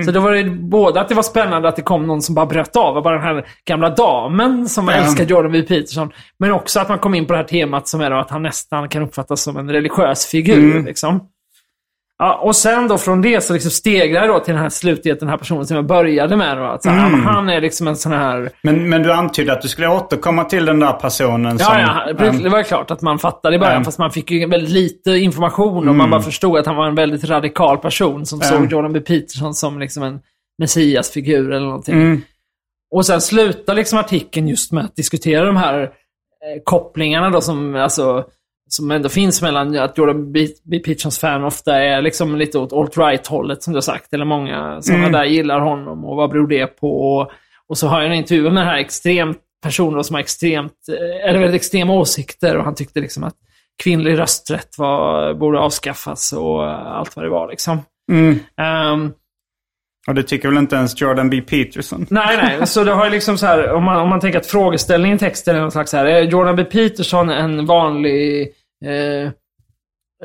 [0.06, 2.46] Så det var det både att det var spännande att det kom någon som bara
[2.46, 5.62] bröt av, bara den här gamla damen som älskar Jordan B.
[5.62, 6.12] Peterson.
[6.40, 8.90] Men också att man kom in på det här temat som är att han nästan
[8.90, 10.84] kan uppfattas som en religiös figur.
[10.84, 11.20] Liksom.
[12.18, 15.20] Ja, och sen då från det så liksom stegrar jag då till den här slutligheten,
[15.20, 16.58] den här personen som jag började med.
[16.58, 18.50] Då, att så här, ja, men han är liksom en sån här...
[18.64, 21.80] Men, men du antydde att du skulle återkomma till den där personen som...
[21.80, 23.86] Ja, ja, det var ju klart att man fattade i början, Mm.
[23.86, 26.96] fast man fick ju väldigt lite information och man bara förstod att han var en
[26.96, 29.00] väldigt radikal person som såg Jordan B.
[29.00, 30.20] Peterson som liksom en
[30.58, 31.96] messiasfigur eller någonting.
[31.96, 32.22] Mm.
[32.96, 35.90] Och sen slutar liksom artikeln just med att diskutera de här eh,
[36.64, 38.26] kopplingarna då som, alltså,
[38.74, 40.48] som ändå finns mellan att Jordan B.
[40.64, 40.82] B.
[41.22, 44.14] Fan ofta är liksom lite åt alt-right-hållet som du har sagt.
[44.14, 47.18] Eller många sådana där gillar honom och vad beror det på?
[47.18, 47.32] Och,
[47.68, 51.30] och så har jag en intervju med den här extremt personer som har extremt, eh,
[51.30, 53.36] eller väldigt extrema åsikter och han tyckte liksom att
[53.84, 57.82] kvinnlig rösträtt var, borde avskaffas och allt vad det var liksom.
[58.58, 59.12] Ehm,
[60.08, 61.42] Och det tycker väl inte ens Jordan B.
[61.42, 62.06] Peterson?
[62.10, 62.68] Nej, nej.
[62.68, 65.56] Så det har liksom så här, om man, om man tänker att frågeställningen i texten
[65.56, 66.64] är någon slags så här, är Jordan B.
[66.64, 68.50] Peterson en vanlig
[68.84, 69.32] eh,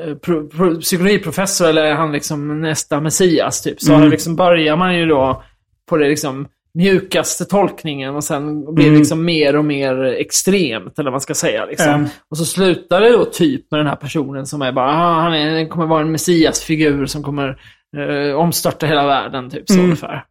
[0.05, 3.81] eh, pro, pro, psykologiprofessor eller är han liksom nästa Messias typ?
[3.81, 5.43] Så liksom börjar man ju då
[5.89, 11.09] på det liksom mjukaste tolkningen och sen blir det liksom mer och mer extremt, eller
[11.09, 11.65] vad man ska säga.
[11.65, 11.89] Liksom.
[11.89, 12.09] Mm.
[12.29, 15.33] Och så slutar det då typ med den här personen som är bara, ah, han
[15.33, 17.61] är, kommer vara en Messias-figur som kommer
[17.97, 20.23] eh, omstörta hela världen, typ så ungefär.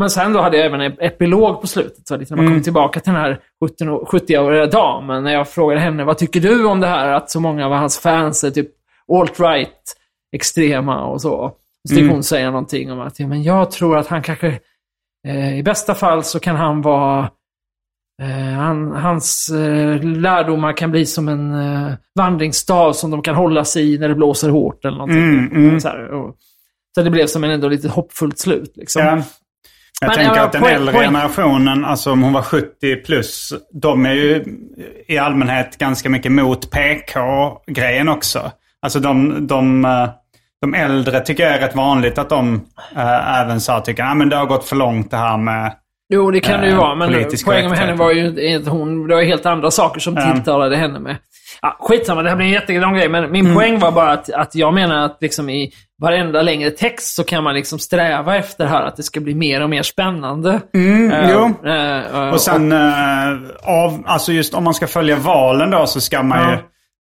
[0.00, 2.08] Men sen då hade jag även en epilog på slutet.
[2.08, 5.24] Så när man kom tillbaka till den här 17 och- 70-åriga damen.
[5.24, 7.98] När jag frågade henne, vad tycker du om det här att så många av hans
[7.98, 8.68] fans är typ
[9.12, 9.96] alt-right,
[10.36, 11.52] extrema och så.
[11.88, 14.58] Så fick hon säga någonting om att, ja, men jag tror att han kanske,
[15.28, 17.30] eh, i bästa fall så kan han vara
[18.22, 23.64] Eh, han, hans eh, lärdomar kan bli som en eh, vandringsstav som de kan hålla
[23.64, 25.20] sig i när det blåser hårt eller någonting.
[25.80, 26.36] Så, här, och,
[26.94, 28.72] så det blev som en ändå lite hoppfullt slut.
[28.76, 29.02] Liksom.
[29.04, 29.22] Ja.
[30.04, 31.04] Jag Men, tänker ja, att den poäng- äldre poäng.
[31.06, 33.52] generationen, alltså om hon var 70 plus,
[33.82, 34.44] de är ju
[35.08, 38.50] i allmänhet ganska mycket mot PK-grejen också.
[38.82, 40.08] Alltså de, de, eh,
[40.60, 42.54] de äldre tycker jag är rätt vanligt att de
[42.96, 45.72] äh, även sa tycker att men det har gått för långt det här med...
[46.08, 46.94] Jo, det kan det ju Eh, vara.
[46.94, 50.76] Men poängen med henne var ju att hon, det var helt andra saker som tilltalade
[50.76, 51.16] henne med.
[51.66, 53.08] Ja, skitsamma, det här blir en jättelång grej.
[53.08, 57.14] Men min poäng var bara att, att jag menar att liksom i varenda längre text
[57.14, 60.50] så kan man liksom sträva efter här att det ska bli mer och mer spännande.
[60.50, 61.54] Eh, jo.
[61.68, 66.00] eh, eh, Och sen eh, av, alltså just om man ska följa valen då så
[66.00, 66.58] ska man ju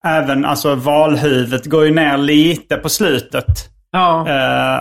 [0.07, 3.45] även, alltså valhuvudet går ju ner lite på slutet.
[3.91, 4.27] ja.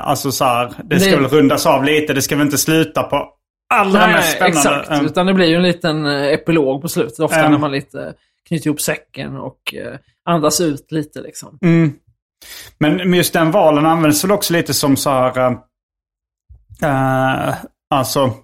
[0.04, 2.12] Alltså så här, det ska Det- väl rundas av lite.
[2.12, 3.28] Det ska väl inte sluta på
[3.74, 4.58] allra Nej, mest spännande.
[4.58, 4.90] exakt.
[4.90, 7.20] Eh, Utan det blir ju en liten epilog på slutet.
[7.20, 7.48] Ofta Ja.
[7.48, 8.12] när man lite
[8.53, 11.59] knyter ihop säcken och eh, andas ut lite liksom.
[11.62, 11.92] Mm.
[12.78, 15.57] Men just den valen används väl också lite som så här...
[16.82, 17.55] eh,
[17.90, 18.34] alltså...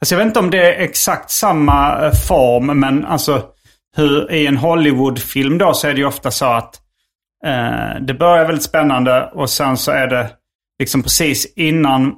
[0.00, 3.42] Fast jag vet inte om det är exakt samma form, men alltså
[3.96, 6.80] hur i en Hollywoodfilm då så är det ju ofta så att
[7.46, 10.30] eh, det börjar väldigt spännande och sen så är det
[10.78, 12.14] liksom precis innan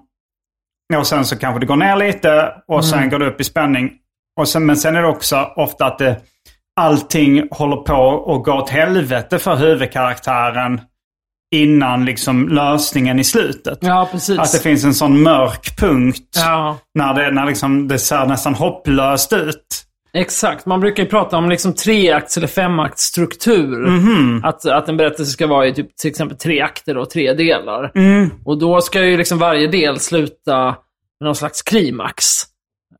[0.98, 3.92] och sen så kanske det går ner lite och sen går det upp i spänning.
[4.40, 6.20] Och sen, men sen är det också ofta att det,
[6.80, 10.80] allting håller på att gå åt helvete för huvudkaraktären
[11.54, 13.78] innan liksom lösningen i slutet.
[13.80, 14.38] Ja, precis.
[14.38, 18.54] Att det finns en sån mörk punkt Ja, när, det, när liksom det ser nästan
[18.54, 19.82] hopplöst ut.
[20.14, 20.66] exakt.
[20.66, 23.86] Man brukar ju prata om liksom treakts eller femaktsstruktur.
[23.86, 24.44] Mhm.
[24.44, 27.92] Att, att en berättelse ska vara i typ, till exempel tre akter och tre delar.
[27.94, 28.30] Mm.
[28.44, 30.64] Och då ska ju liksom varje del sluta
[31.20, 32.24] med någon slags klimax.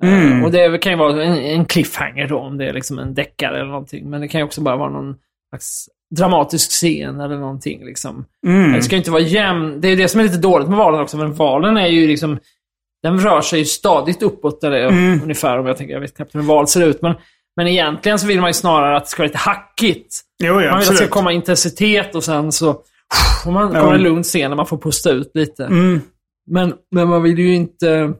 [0.02, 0.38] Mm.
[0.38, 3.14] Eh, Och det kan ju vara en, en cliffhanger då, om det är liksom en
[3.14, 4.10] deckare eller någonting.
[4.10, 5.14] Men det kan ju också bara vara någon
[5.50, 7.84] slags dramatisk scen eller någonting.
[7.84, 8.24] Liksom.
[8.46, 8.72] Mm.
[8.72, 9.80] Det ska ju inte vara jämn.
[9.80, 12.38] Det är det som är lite dåligt med valen också, men valen är ju liksom...
[13.02, 15.22] Den rör sig ju stadigt uppåt, eller Mm.
[15.22, 17.02] ungefär om jag tänker, jag vet knappt hur en val ser ut.
[17.02, 17.14] Men,
[17.56, 20.20] men egentligen så vill man ju snarare att det ska vara lite hackigt.
[20.42, 22.80] Jo, ja, Man vill att det ska komma intensitet och sen så
[23.44, 25.64] får man, kommer en lugn scen när man får pusta ut lite.
[25.64, 26.00] Mm.
[26.50, 28.12] Men, men man vill ju inte...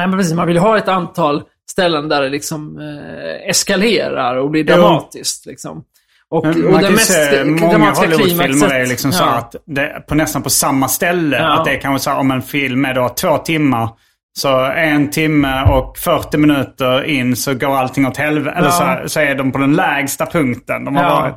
[0.00, 0.34] Nej, men precis.
[0.34, 5.46] Man vill ha ett antal ställen där det liksom eh, eskalerar och blir dramatiskt.
[5.46, 5.84] Liksom.
[6.30, 9.30] Och, Men och man kan mest se, många Hollywoodfilmer är liksom så ja.
[9.30, 11.36] att det, på nästan på samma ställe.
[11.36, 11.58] Ja.
[11.58, 13.88] Att det är kanske så här, om en film är då två timmar.
[14.38, 18.56] Så en timme och 40 minuter in så går allting åt helvete.
[18.56, 19.00] Eller Ja.
[19.02, 21.20] så, så är de på den lägsta punkten de har Ja.
[21.20, 21.36] varit.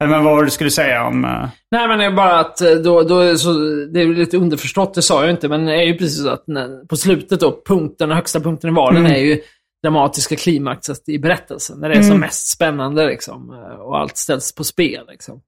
[0.00, 1.24] Men vad var du skulle säga om...
[1.24, 3.52] eh, Nej, men det är bara att eh, då, då så,
[3.92, 6.44] det är lite underförstått, det sa jag inte, men det är ju precis så att
[6.46, 9.12] när, på slutet då, punkten, högsta punkten i valen Mm.
[9.12, 9.40] är ju
[9.82, 11.78] dramatiska klimaxet i berättelsen.
[11.80, 12.10] När det är Mm.
[12.10, 15.04] som mest spännande liksom, eh, och allt ställs på spel.
[15.08, 15.40] Liksom.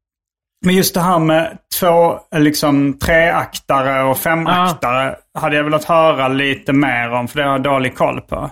[0.67, 6.73] Men just det här med två, liksom treaktare och femaktare hade jag velat höra lite
[6.73, 8.51] mer om, för det har jag dålig koll på.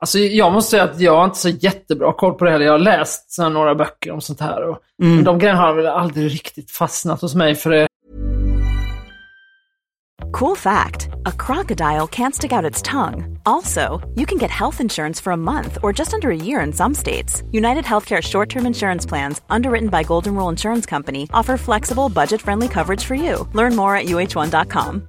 [0.00, 2.64] Alltså, jag måste säga att jag har inte så jättebra koll på det heller.
[2.64, 4.62] Jag har läst så några böcker om sånt här.
[4.68, 5.14] Och, Mm.
[5.14, 7.54] Men de grejerna har väl aldrig riktigt fastnat hos mig.
[7.54, 7.86] För det,
[10.32, 13.38] Cool fact a crocodile can't stick out its tongue.
[13.46, 16.72] Also, you can get health insurance for a month or just under a year in
[16.72, 17.42] some states.
[17.52, 22.42] United Healthcare short term insurance plans, underwritten by Golden Rule Insurance Company, offer flexible, budget
[22.42, 23.48] friendly coverage for you.
[23.54, 25.08] Learn more at uh1.com.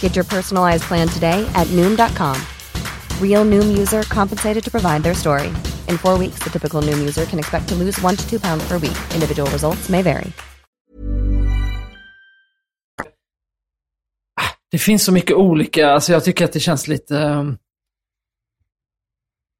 [0.00, 2.36] Get your personalized plan today at Noom.com.
[3.22, 5.48] Real Noom user compensated to provide their story.
[5.88, 8.68] In four weeks, the typical Noom user can expect to lose one to two pounds
[8.68, 8.98] per week.
[9.14, 10.32] Individual results may vary.
[14.40, 17.18] Ah, det finns så mycket olika, alltså jag tycker att det känns lite...
[17.18, 17.56] Ehm,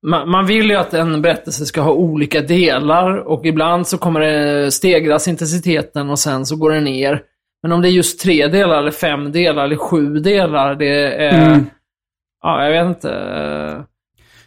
[0.07, 4.21] man, man vill ju att en berättelse ska ha olika delar och ibland så kommer
[4.21, 7.23] det stegras intensiteten och sen så går det ner.
[7.63, 11.47] Men om det är just tre delar, eller fem delar, eller sju delar, det är...
[11.47, 11.67] Mm.
[12.43, 13.09] Ja, jag vet inte.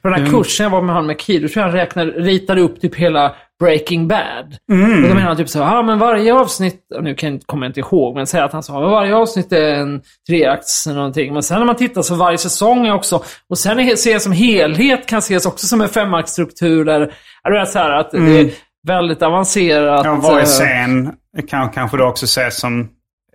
[0.01, 0.31] På den här Mm.
[0.31, 2.95] kursen jag var med han med Kid, då tror jag han räknade, ritade upp typ
[2.95, 4.57] hela Breaking Bad.
[4.71, 5.03] Mm.
[5.03, 7.65] Och då menar han typ så ja ah, men varje avsnitt, och nu kan kommer
[7.65, 10.97] jag inte ihåg, men säg att han sa att varje avsnitt är en treakts eller
[10.97, 11.33] någonting.
[11.33, 14.31] Men sen när man tittar så varje säsong är också, och sen är ses som
[14.31, 18.49] helhet kan ses också som en femaktsstruktur där, du vet så här att det är
[18.87, 20.05] väldigt avancerat.
[20.05, 21.11] Ja, varje eh, scen
[21.47, 22.89] kan kanske då också ses som...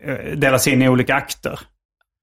[0.06, 1.60] eh, Delas in i olika akter.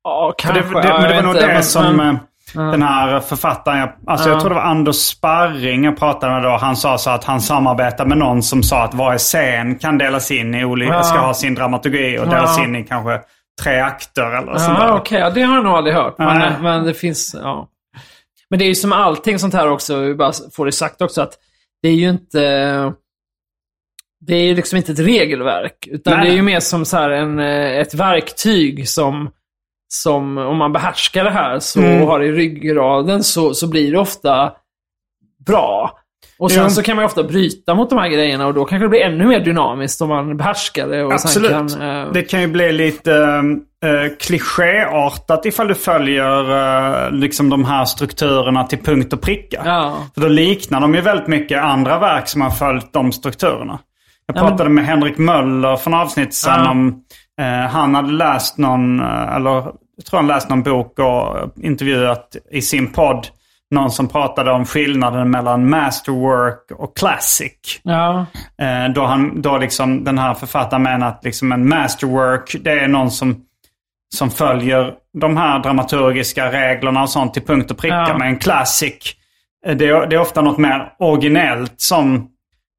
[0.03, 0.81] Ja, det, kanske.
[0.81, 3.89] det, ja, men det var nog det men- som men- eh, den här författaren, jag,
[4.07, 4.33] alltså Ja.
[4.33, 6.49] jag tror det var Anders Sparring jag pratade med då.
[6.57, 10.31] Han sa så att han samarbetar med någon som sa att varje scen kan delas
[10.31, 13.21] in i olika, ska ha sin dramaturgi och delas in i kanske
[13.63, 14.87] tre akter eller sånt där.
[14.87, 15.19] Ja, okej.
[15.19, 16.15] Ja, det har jag nog aldrig hört.
[16.17, 16.51] Men, Nej.
[16.61, 17.67] men det finns, ja.
[18.49, 21.21] Men det är ju som allting sånt här också, vi bara får det sagt också,
[21.21, 21.33] att
[21.81, 22.93] det är ju inte...
[24.19, 25.87] Det är ju liksom inte ett regelverk.
[25.91, 26.25] Utan Nej.
[26.25, 29.29] det är ju mer som så här en, eh, ett verktyg som,
[29.87, 32.01] som, om man behärskar det här så, Mm.
[32.01, 34.51] och har det i ryggraden, så, så blir det ofta
[35.45, 35.99] bra.
[36.39, 36.69] Och sen Jo.
[36.69, 39.01] så kan man ju ofta bryta mot de här grejerna och då kanske det blir
[39.01, 41.03] ännu mer dynamiskt om man behärskar det.
[41.03, 41.51] Och Absolut.
[41.51, 43.11] Kan, eh, Det kan ju bli lite
[43.85, 46.51] uh, klichéartat ifall du följer
[47.05, 49.61] eh, liksom de här strukturerna till punkt och pricka.
[49.65, 49.97] Ja.
[50.13, 53.79] För då liknar de ju väldigt mycket andra verk som har följt de strukturerna.
[54.27, 56.71] Jag Ja, men- pratade med Henrik Möller några avsnitt sedan Ja.
[56.71, 57.03] om
[57.41, 59.51] eh, han hade läst någon, eh, eller
[59.97, 63.27] jag tror han läst någon bok och intervjuat i sin podd
[63.71, 67.79] någon som pratade om skillnaden mellan masterwork och classic.
[67.83, 68.25] Ja.
[68.61, 72.87] Eh, då, han, då liksom den här författaren menar att liksom en masterwork det är
[72.87, 73.35] någon som,
[74.15, 78.05] som följer de här dramaturgiska reglerna och sånt till punkt och pricka.
[78.09, 78.17] Ja.
[78.17, 79.15] Men en classic
[79.65, 82.27] eh, det är, det är ofta något mer originellt som,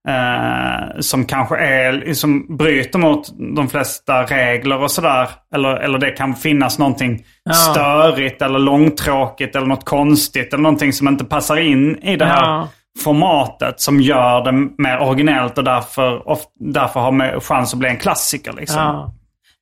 [0.08, 5.28] eh, som kanske är, som bryter mot de flesta regler och sådär.
[5.54, 7.24] Eller, eller det kan finnas någonting
[7.72, 10.52] störigt eller långtråkigt eller något konstigt.
[10.52, 12.68] Eller någonting som inte passar in i det här Ja.
[13.04, 14.52] formatet som gör det
[14.82, 18.52] mer originellt och därför, of, därför har chans att bli en klassiker.
[18.52, 18.82] Liksom.
[18.82, 19.12] Ja.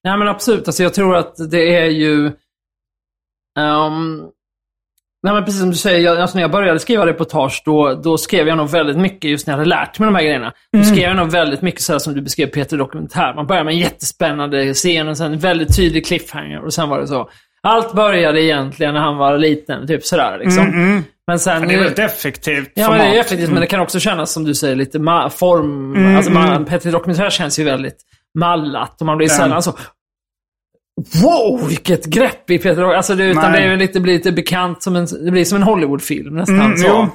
[0.04, 0.68] Nej men absolut.
[0.68, 2.26] Alltså, jag tror att det är ju...
[3.58, 4.22] ehm,
[5.24, 8.48] nej men precis som du säger, alltså, när jag började skriva reportage då, då skrev
[8.48, 10.52] jag nog väldigt mycket just när jag hade lärt mig de här grejerna.
[10.72, 13.34] Då skrev jag nog väldigt mycket så här som du beskrev Peter Dokumentär.
[13.34, 17.00] Man börjar med en jättespännande scen och sen en väldigt tydlig cliffhanger och sen var
[17.00, 17.30] det så.
[17.62, 21.02] Allt började egentligen när han var liten, typ sådär liksom.
[21.26, 21.68] Men sen...
[21.68, 23.00] Det är väldigt effektivt Ja, format.
[23.00, 24.98] men det är effektivt, men det kan också kännas som du säger lite
[25.30, 26.16] form...
[26.16, 27.96] alltså, man, Peter Dokumentär känns ju väldigt
[28.38, 29.72] mallat och man blir sällan så...
[31.22, 33.60] Wow, vilket grepp i Peter Doc- Alltså det, utan Nej.
[33.60, 36.60] det är lite, blir lite bekant som en, det blir som en Hollywoodfilm nästan.
[36.60, 36.86] Mm, så.
[36.86, 37.06] jo.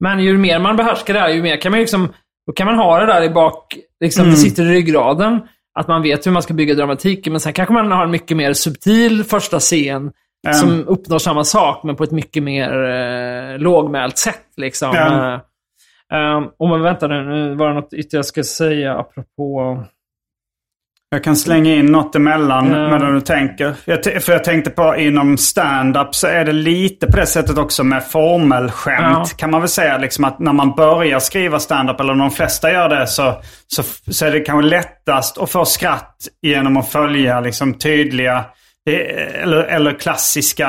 [0.00, 2.12] Men ju mer man behärskar det här, ju mer kan man liksom...
[2.46, 5.40] Då kan man ha det där i bak, liksom, det sitter i ryggraden.
[5.78, 8.36] Att man vet hur man ska bygga dramatiken, men sen kanske man har en mycket
[8.36, 10.12] mer subtil första scen
[10.54, 14.44] som uppnår samma sak, men på ett mycket mer eh, lågmält sätt.
[14.56, 14.96] Liksom.
[14.96, 15.38] Eh,
[16.14, 19.82] Um, och men vänta nu, nu var det något ytterligare jag ska säga apropå...
[21.10, 22.90] Jag kan slänga in något emellan Ja.
[22.90, 23.74] medan du tänker.
[23.84, 27.84] Jag för jag tänkte på inom stand-up så är det lite på det sättet också
[27.84, 29.28] med formelskämt.
[29.30, 29.36] Ja.
[29.36, 32.88] Kan man väl säga liksom att när man börjar skriva stand-up eller de flesta gör
[32.88, 33.34] det så,
[33.66, 33.82] så,
[34.12, 38.44] så är det kanske lättast att få skratt genom att följa liksom tydliga
[38.90, 40.68] eh, eller, eller klassiska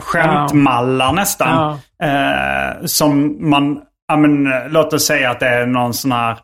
[0.00, 1.78] skämtmallar nästan.
[2.02, 3.78] Eh, som man,
[4.08, 6.36] ja men låt oss säga att det är någon sån här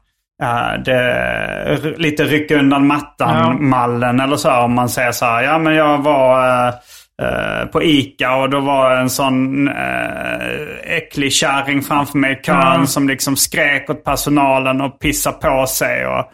[0.43, 4.53] Ja, det lite rycka undan mattan-mallen eller så.
[4.57, 6.75] Om man säger så här, ja men jag var eh,
[7.23, 12.87] eh, på ICA och då var en sån eh, äcklig kärring framför mig i kön
[12.87, 16.07] som liksom skrek åt personalen och pissade på sig.
[16.07, 16.25] Och,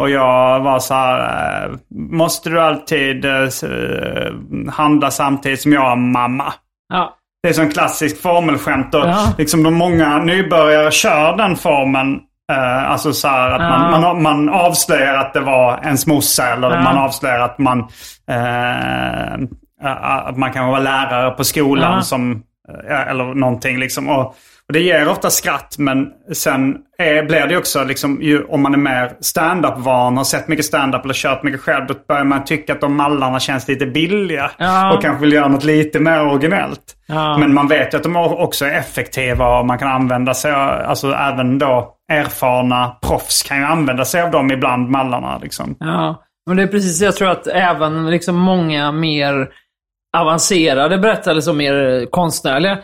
[0.00, 1.70] och jag var så här,
[2.10, 3.26] måste du alltid
[4.72, 6.52] handla samtidigt som jag mamma?
[6.92, 9.32] Ja, Det är som en klassisk formelskämt och Ja.
[9.38, 12.20] liksom de många nybörjare kör den formen.
[12.52, 16.80] Eh, alltså så att man, man, man avslöjar att det var ens morsa eller Ja.
[16.82, 17.78] man avslöjar att man,
[18.30, 19.34] eh,
[20.26, 22.42] att man kan vara lärare på skolan som,
[22.88, 24.08] eh, eller någonting liksom.
[24.08, 24.34] Och,
[24.68, 28.74] och det ger ofta skratt men sen är, blir det också liksom, ju, om man
[28.74, 32.72] är mer stand-up-van, har sett mycket stand-up eller kört mycket själv, då börjar man tycka
[32.72, 34.50] att de mallarna känns lite billiga.
[34.58, 34.94] Ja.
[34.94, 36.96] Och kanske vill göra något lite mer originellt.
[37.06, 37.38] Ja.
[37.38, 40.68] Men man vet ju att de också är effektiva och man kan använda sig av,
[40.86, 45.76] alltså även då erfarna proffs kan ju använda sig av dem ibland, mallarna liksom.
[45.80, 46.22] ja.
[46.46, 49.48] Men det är precis, jag tror att även liksom många mer
[50.16, 52.78] avancerade berättare, som mer konstnärliga,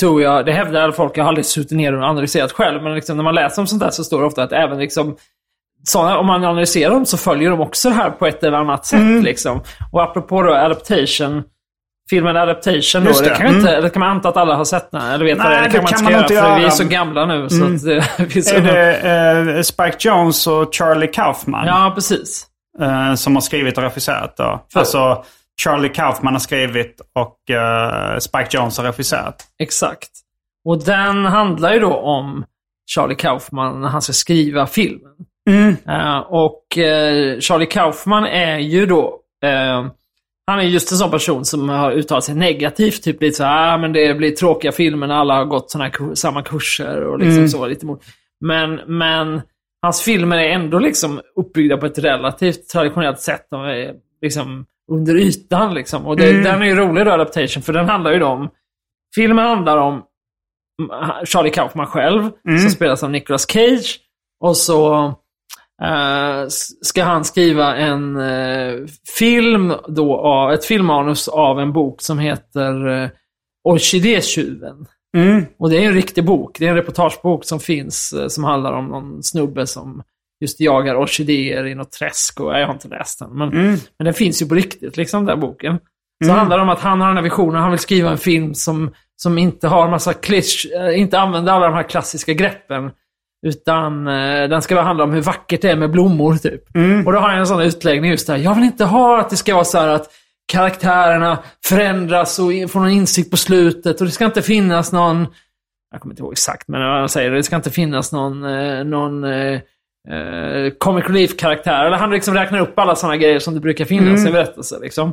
[0.00, 3.16] tror jag, det hävdar folk, jag har aldrig suttit ner och analyserat själv, men liksom
[3.16, 5.16] när man läser om sånt där så står det ofta att även liksom
[5.84, 8.86] såna, om man analyserar dem så följer de också det här på ett eller annat
[8.86, 9.00] sätt.
[9.00, 9.22] Mm.
[9.22, 9.60] Liksom.
[9.92, 11.42] Och apropå då adaptation,
[12.10, 13.30] filmen Adaptation då, Just det.
[13.30, 13.82] det, kan, ju inte, mm.
[13.82, 15.60] det kan man anta att alla har sett den, eller vet vad det.
[15.60, 16.70] Nej, Det kan man inte man göra, inte för vi är göra.
[16.70, 17.48] så gamla nu.
[17.48, 17.84] Så att
[18.18, 22.46] det finns Är det eh, Spike Jones och Charlie Kaufman Ja, precis.
[22.80, 24.64] eh, som har skrivit och regisserat då?
[24.74, 25.24] Alltså
[25.62, 29.46] Charlie Kaufman har skrivit och eh, Spike Jones har regisserat.
[29.58, 30.10] Exakt.
[30.64, 32.44] Och den handlar ju då om
[32.94, 35.12] Charlie Kaufman när han ska skriva filmen.
[35.88, 39.20] Eh, och eh, Charlie Kaufman är ju då...
[40.46, 43.02] han är just en sån person som har uttalat sig negativt.
[43.02, 45.84] Typ lite så här, ah, men det blir tråkiga filmer när alla har gått såna
[45.84, 47.66] här, kur- samma kurser och liksom så.
[47.66, 48.02] Lite mot.
[48.40, 49.42] Men, men
[49.82, 53.46] hans filmer är ändå liksom uppbyggda på ett relativt traditionellt sätt.
[53.50, 56.06] De är liksom under ytan liksom.
[56.06, 58.48] Och det, den är ju rolig då, Adaptation, för den handlar ju om...
[59.14, 60.02] Filmen handlar om
[61.24, 62.30] Charlie Kaufman själv,
[62.60, 64.00] som spelas av Nicolas Cage.
[64.44, 65.08] Och så
[66.46, 68.74] s- ska han skriva en eh,
[69.18, 73.08] film då, av, ett filmmanus av en bok som heter uh,
[73.68, 74.86] Orkidétjuven.
[75.58, 76.58] Och det är en riktig bok.
[76.58, 80.02] Det är en reportagebok som finns eh, som handlar om någon snubbe som
[80.40, 82.40] just jagar orkidéer i något träsk.
[82.40, 83.48] Och, jag har inte läst den, men,
[83.98, 85.78] men den finns ju på riktigt, liksom, den boken.
[86.24, 88.54] Så handlar det om att han har den här visionen, han vill skriva en film
[88.54, 92.90] som, som inte har massa klisch, eh, inte använder alla de här klassiska greppen.
[93.46, 96.76] Utan eh, den ska handla om hur vackert det är med blommor, typ.
[96.76, 97.06] Mm.
[97.06, 98.36] Och då har jag en sån utläggning just där.
[98.36, 100.10] Jag vill inte ha att det ska vara så här att
[100.52, 104.00] karaktärerna förändras och får någon insikt på slutet.
[104.00, 105.26] Och det ska inte finnas någon...
[105.90, 107.30] Jag kommer inte ihåg exakt, men jag säger.
[107.30, 109.60] Det ska inte finnas någon, eh, någon eh,
[110.10, 111.84] eh, comic relief-karaktär.
[111.84, 114.24] Eller han liksom räknar upp alla sådana grejer som det brukar finnas Mm.
[114.24, 114.76] i en berättelse.
[114.82, 115.12] Liksom.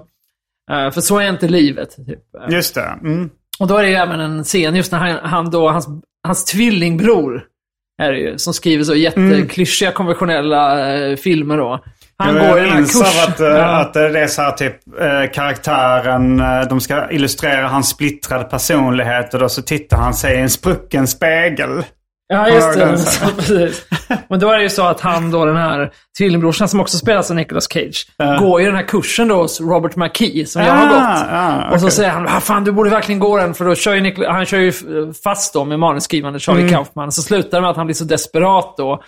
[0.71, 1.95] Eh, för så är inte livet.
[1.95, 2.19] Typ.
[2.47, 2.81] Eh, Just det.
[3.01, 3.29] Mm.
[3.59, 5.87] och då är det ju även en scen just när han, han då, hans,
[6.27, 7.43] hans tvillingbror,
[8.01, 11.83] är det ju, som skriver så jätteklyschiga konventionella eh, filmer då.
[12.17, 13.01] Han jag går i den här kursen.
[13.27, 13.63] att, eh, Ja.
[13.81, 16.37] att det är så här typ eh, karaktären,
[16.69, 21.07] de ska illustrera hans splittrade personlighet och då så tittar han sig i en sprucken
[21.07, 21.83] spegel.
[22.33, 22.97] Ja, just det.
[22.97, 23.85] Så, precis.
[24.29, 27.29] Men då är det ju så att han då, den här tvillingbrorsan som också spelas
[27.29, 28.07] av Nicolas Cage,
[28.39, 31.27] går ju den här kursen då hos Robert McKee som jag har Ah, gått.
[31.31, 33.93] ah, Och så säger han, ah, fan du borde verkligen gå den, för då kör
[33.95, 34.71] ju Nicol- han kör ju
[35.23, 36.73] fast då med manusskrivande Charlie Mm.
[36.73, 37.11] Kaufman.
[37.11, 39.03] Så slutar det med att han blir så desperat då,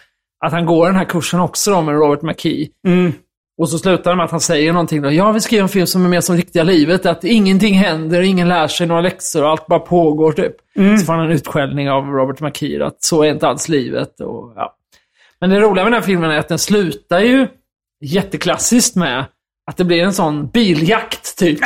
[0.45, 2.67] att han går den här kursen också då med Robert McKee.
[2.87, 3.13] Mm.
[3.57, 5.11] Och så slutar det med att han säger någonting då.
[5.11, 7.05] Jag vill skriva en film som är mer som riktiga livet.
[7.05, 10.55] Att ingenting händer, ingen lär sig några läxor och allt bara pågår typ.
[10.75, 10.97] Mm.
[10.97, 14.19] Så får han en utskällning av Robert McKee att så är inte alls livet.
[14.19, 14.75] Och, ja.
[15.39, 17.47] Men det roliga med den här filmen är att den slutar ju
[18.01, 19.25] jätteklassiskt med
[19.71, 21.59] att det blir en sån biljakt typ.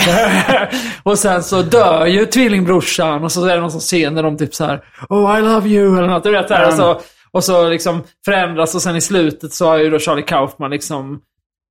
[1.04, 4.38] och sen så dör ju tvillingbrorsan och så är det någon sån scen där de
[4.38, 6.24] typ så här Oh I love you eller något.
[6.24, 9.78] Du vet, där, och, så, och så liksom förändras och sen i slutet så har
[9.78, 11.22] ju då Charlie Kaufman liksom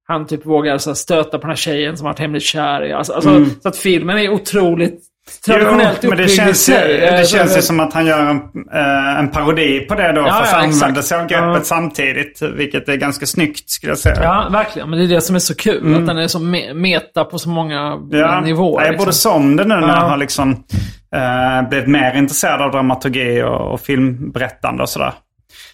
[0.09, 2.85] han typ vågar så här, stöta på den här tjejen som har varit hemligt kär
[2.85, 2.93] i.
[2.93, 5.01] Alltså, alltså, Så att filmen är otroligt
[5.47, 8.37] traditionellt Jo, men det känns, ju, det så- känns ju som att han gör en,
[8.75, 10.21] eh, en parodi på det då.
[10.21, 11.61] Ja, fast ja, använder sig av greppet Ja.
[11.63, 12.43] samtidigt.
[12.43, 14.23] Vilket är ganska snyggt skulle jag säga.
[14.23, 14.91] Ja, verkligen.
[14.91, 15.95] Men det är det som är så kul.
[15.97, 18.09] Att den är så me- meta på så många Mm.
[18.11, 18.83] Ja, nivåer.
[18.85, 19.05] jag liksom.
[19.05, 19.95] borde som det nu när Ja.
[19.95, 20.51] jag har liksom,
[21.15, 25.13] eh, blivit mer intresserad av dramaturgi och, och filmberättande och sådär.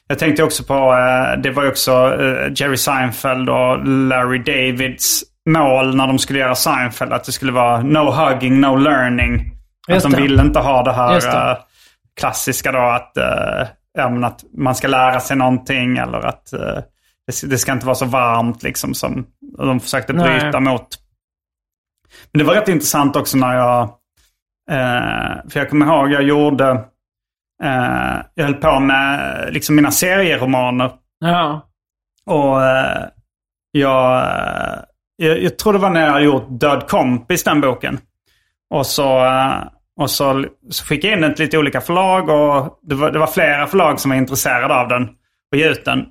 [0.09, 5.23] Jag tänkte också på, eh, det var ju också eh, Jerry Seinfeld och Larry Davids
[5.51, 7.13] mål när de skulle göra Seinfeld.
[7.13, 9.51] Att det skulle vara no hugging, no learning.
[9.89, 11.51] Just att de ville inte ha det här det.
[11.51, 11.57] eh,
[12.21, 13.19] klassiska då att,
[14.25, 16.51] att man ska lära sig någonting eller att
[17.47, 19.27] det, ska- inte vara så varmt liksom som
[19.59, 20.41] de försökte Nej.
[20.41, 20.87] bryta mot.
[22.33, 23.91] Men det var rätt intressant också när jag...
[25.51, 26.85] För jag kommer ihåg, jag gjorde...
[27.65, 30.91] Eh, jag höll på med liksom mina serieromaner.
[31.21, 31.69] Ja.
[32.27, 33.05] Och eh,
[33.73, 34.79] jag, eh,
[35.17, 35.43] jag...
[35.43, 37.99] Jag tror det var när jag gjort Död kompis, den boken.
[38.71, 39.31] Och så,
[40.01, 43.19] och så, så fick jag in den till lite olika förlag och det var, det
[43.19, 45.09] var flera förlag som var intresserade av den
[45.53, 46.07] och ge ut den.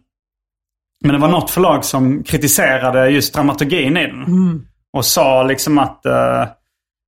[1.04, 4.26] Men det var något förlag som kritiserade just dramaturgin i den.
[4.94, 6.06] Och sa liksom att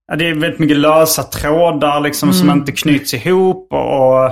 [0.07, 3.73] ja, det är väldigt mycket lösa trådar liksom som inte knyts ihop.
[3.73, 4.25] Och,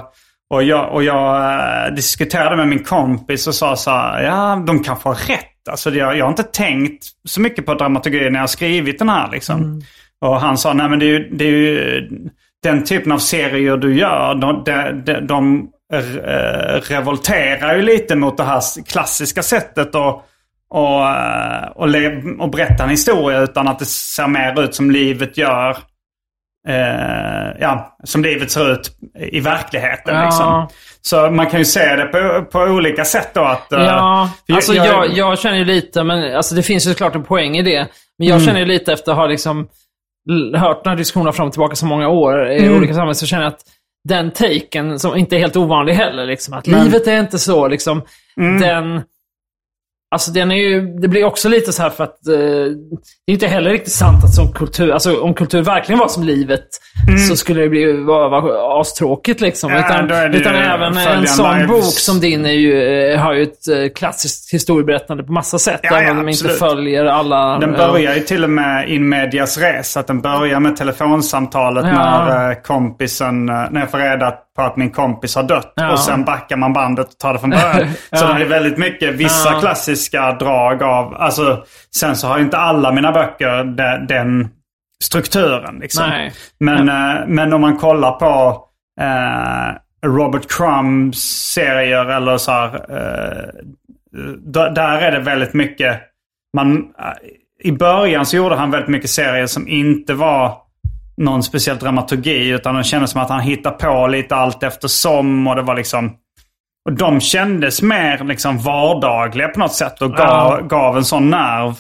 [0.50, 4.84] och, jag, och jag eh, diskuterade med min kompis och sa så här, ja de
[4.84, 5.68] kanske har rätt.
[5.70, 9.10] Alltså jag, jag har inte tänkt så mycket på dramaturgi när jag har skrivit den
[9.10, 9.82] här liksom.
[10.22, 12.02] Och han sa, nej men det är ju, det är ju
[12.64, 18.38] den typen av serier du gör, de, de, de, de eh, revolterar ju lite mot
[18.38, 20.26] det här klassiska sättet att
[20.74, 21.88] och, eh, och,
[22.40, 25.78] och berätta en historia utan att det ser mer ut som livet gör.
[26.68, 28.92] Eh, ja, som livet ser ut
[29.32, 29.98] i verkligen.
[30.06, 30.26] Ja.
[30.26, 30.68] Liksom.
[31.02, 33.42] Så man kan ju se det på, på olika sätt då.
[33.42, 36.90] Att, eh, Ja, för alltså jag, jag känner ju lite, men alltså det finns ju
[36.90, 37.88] såklart en poäng i det.
[38.20, 39.68] Men jag känner ju lite efter att ha liksom
[40.56, 43.44] hört den här diskussionen fram och tillbaka så många år i olika sammanhang, så känner
[43.44, 43.64] jag att
[44.10, 48.02] den taken, som inte är helt ovanlig heller, liksom, att livet är inte så, liksom,
[48.60, 49.02] den...
[50.14, 52.34] Alltså den är ju, det blir också lite så här för att eh,
[53.26, 56.24] det är inte heller riktigt sant att som kultur, alltså om kultur verkligen var som
[56.24, 56.68] livet
[57.30, 59.72] så skulle det bli, vara, vara astråkigt liksom.
[59.72, 61.68] Ja, utan det utan även en sån lives.
[61.68, 65.80] bok som din är ju, eh, har ju ett eh, klassiskt historieberättande på massa sätt.
[65.84, 67.60] Ja, även ja, om de inte följer alla...
[67.60, 69.98] Den eh, börjar ju till och med in medias res.
[69.98, 72.26] Att den börjar med telefonsamtalet Ja.
[72.26, 75.74] när kompisen, när jag får reda på att min kompis har dött.
[75.76, 75.92] Ja.
[75.92, 77.88] Och sen backar man bandet och tar det från början.
[78.12, 78.34] Så Ja.
[78.34, 79.60] det är väldigt mycket vissa Ja.
[79.60, 81.64] klassiska drag av, alltså
[81.96, 84.50] sen så har ju inte alla mina böcker de, den
[85.04, 86.10] strukturen liksom.
[86.10, 86.34] Nej.
[86.60, 88.64] Men, eh, men om man kollar på
[89.02, 89.76] eh,
[90.10, 91.20] Robert Crumbs
[91.54, 92.68] serier eller så här.
[92.76, 93.64] Eh,
[94.74, 96.02] där är det väldigt mycket.
[96.56, 97.14] Man, eh,
[97.64, 100.58] I början så gjorde han väldigt mycket serier som inte var
[101.18, 102.50] någon speciell dramaturgi.
[102.50, 105.48] Utan det kändes som att han hittade på lite allt eftersom.
[105.48, 106.14] Och det var liksom...
[106.90, 110.66] Och de kändes mer liksom vardagliga på något sätt och gav, Ja.
[110.68, 111.74] gav en sån nerv.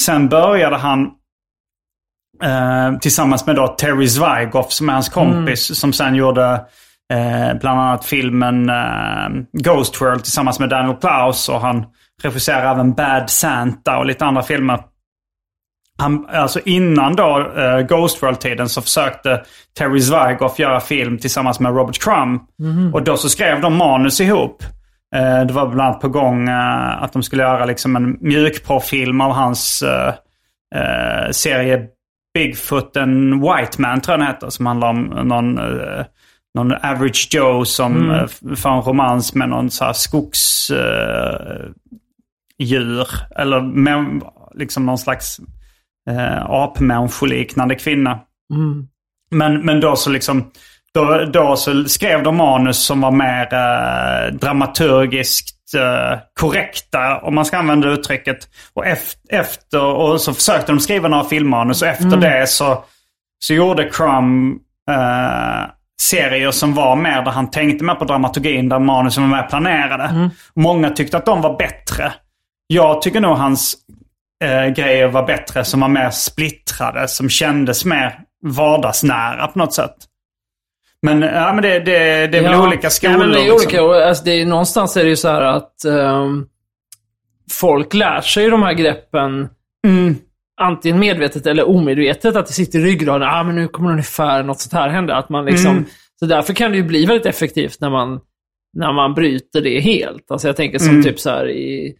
[0.00, 1.10] Sen började han
[2.42, 5.78] eh, tillsammans med då Terry Zwigoff som är hans kompis.
[5.78, 6.52] Som sen gjorde
[7.12, 11.48] eh, bland annat filmen eh, Ghost World tillsammans med Daniel Klaus.
[11.48, 11.84] Och han
[12.22, 14.78] regisserar även Bad Santa och lite andra filmer.
[16.00, 19.42] Han, alltså innan då uh, Ghost World-tiden så försökte
[19.78, 22.40] Terry Zwigoff göra film tillsammans med Robert Crumb.
[22.94, 24.62] Och då så skrev de manus ihop.
[25.16, 29.20] Eh, det var bland annat på gång eh, att de skulle göra liksom en mjukporrfilm
[29.20, 29.84] av hans
[31.30, 31.86] serie
[32.34, 34.50] Bigfoot and White Man tror jag den heter.
[34.50, 35.58] Som handlar om någon,
[36.54, 38.26] någon average Joe som eh,
[38.56, 41.74] får en romans med någon så här skogsdjur.
[43.36, 44.22] eller med,
[44.54, 45.40] liksom någon slags
[46.10, 48.20] eh, apmänniskoliknande kvinna.
[49.30, 50.50] Men, men då så liksom
[50.94, 57.44] då, då så skrev de manus som var mer eh, dramaturgiskt eh, korrekta, om man
[57.44, 58.38] ska använda uttrycket.
[58.74, 58.86] Och
[59.28, 62.84] efter, och så försökte de skriva några filmmanus och efter det så,
[63.38, 64.58] så gjorde Crumb
[64.90, 65.70] eh,
[66.02, 70.30] serier som var mer där han tänkte mer på dramaturgin, där manusen var mer planerade.
[70.54, 72.12] Många tyckte att de var bättre.
[72.66, 73.76] Jag tycker nog hans
[74.44, 79.96] eh, grejer var bättre som var mer splittrade, som kändes mer vardagsnära på något sätt.
[81.02, 83.12] Men, ja, men det, det, det är väl olika skolor.
[83.14, 83.56] Ja, men det är liksom.
[83.56, 83.84] olika.
[83.84, 86.46] Och, Alltså, det är, någonstans är det ju så här att ehm,
[87.52, 89.48] folk lär sig de här greppen
[89.86, 90.14] Mm.
[90.60, 92.36] antingen medvetet eller omedvetet.
[92.36, 93.28] Att det sitter i ryggraden.
[93.28, 95.16] Ah, men nu kommer ungefär något sånt här hända.
[95.16, 95.84] Att man liksom, Mm.
[96.18, 98.20] Så därför kan det ju bli väldigt effektivt när man,
[98.76, 100.30] när man bryter det helt.
[100.30, 101.02] Alltså jag tänker som Mm.
[101.02, 101.94] typ så här i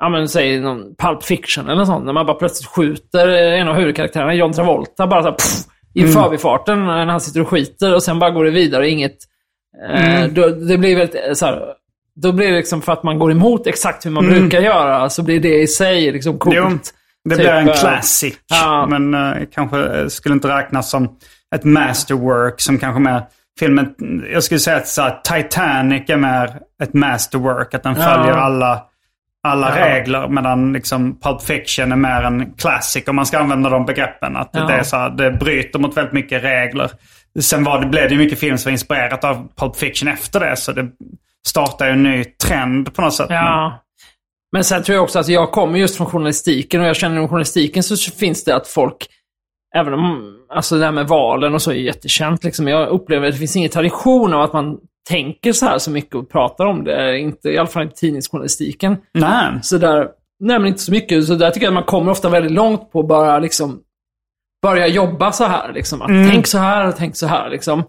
[0.00, 2.04] ja men säg någon Pulp Fiction eller något sånt.
[2.06, 5.56] När man bara plötsligt skjuter en av huvudkaraktärerna, John Travolta, bara så här, pff,
[5.94, 6.12] i Mm.
[6.12, 9.16] förbifarten när han sitter och skiter och sen bara går det vidare och inget...
[9.90, 10.34] Eh, Mm.
[10.34, 11.62] då, det blir väldigt eh, så här,
[12.22, 15.22] Då blir det liksom för att man går emot exakt hur man brukar göra, så
[15.22, 16.56] blir det i sig liksom coolt.
[16.56, 16.72] Mm.
[16.72, 16.78] Jo,
[17.24, 18.34] det Typ, blir en eh, classic.
[18.50, 18.86] ja.
[18.90, 21.08] Men eh, kanske eh, skulle inte räknas som
[21.54, 23.22] ett masterwork som kanske mer
[23.58, 23.94] filmen,
[24.32, 27.74] jag skulle säga att så här, Titanic är mer ett masterwork.
[27.74, 28.02] Att den Ja.
[28.02, 28.82] följer alla,
[29.48, 29.86] alla Ja.
[29.86, 30.28] regler.
[30.28, 33.08] Medan liksom Pulp Fiction är mer en classic.
[33.08, 34.36] Om man ska använda de begreppen.
[34.36, 34.66] Att Ja.
[34.66, 36.90] det, är så här, det bryter mot väldigt mycket regler.
[37.40, 40.56] Sen var det, blev det mycket film som var inspirerat av Pulp Fiction efter det.
[40.56, 40.88] Så det
[41.46, 43.26] startar ju en ny trend på något sätt.
[43.30, 43.80] Ja.
[44.52, 47.28] Men sen tror jag också att jag kommer just från journalistiken och jag känner inom
[47.28, 48.96] journalistiken så finns det att folk,
[49.76, 52.68] även om, alltså det här med valen och så är jättekänt liksom.
[52.68, 54.78] Jag upplever att det finns ingen tradition av att man
[55.10, 57.18] tänker så här så mycket och pratar om det.
[57.18, 58.96] Inte, I alla fall inte tidningsjournalistiken.
[59.14, 59.58] Nej.
[59.62, 60.08] Så där,
[60.40, 61.24] nej men inte så mycket.
[61.24, 63.80] Så där tycker jag att man kommer ofta väldigt långt på att bara liksom
[64.62, 65.72] börja jobba så här.
[65.72, 66.02] Liksom.
[66.02, 67.50] Att Tänk så här och tänk så här.
[67.50, 67.84] Liksom.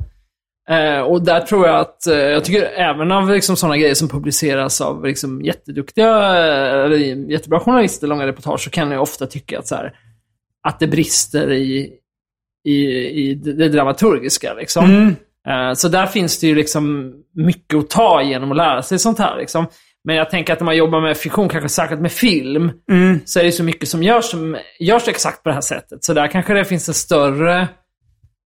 [0.70, 4.08] Eh, och där tror jag att, eh, jag tycker även av liksom, sådana grejer som
[4.10, 6.98] publiceras av liksom, jätteduktiga, eh, eller
[7.32, 9.94] jättebra journalister, långa reportage, så kan jag ofta tycka att, så här,
[10.68, 11.94] att det brister i,
[12.68, 12.76] i,
[13.22, 14.54] i det dramaturgiska.
[14.54, 14.86] Liksom.
[14.86, 15.14] Eh,
[15.76, 19.38] så där finns det ju liksom mycket att ta genom att lära sig sånt här.
[19.38, 19.66] Liksom.
[20.04, 22.72] Men jag tänker att när man jobbar med fiktion, kanske särskilt med film,
[23.26, 26.04] så är det så mycket som görs, som görs exakt på det här sättet.
[26.04, 27.68] Så där kanske det finns en större...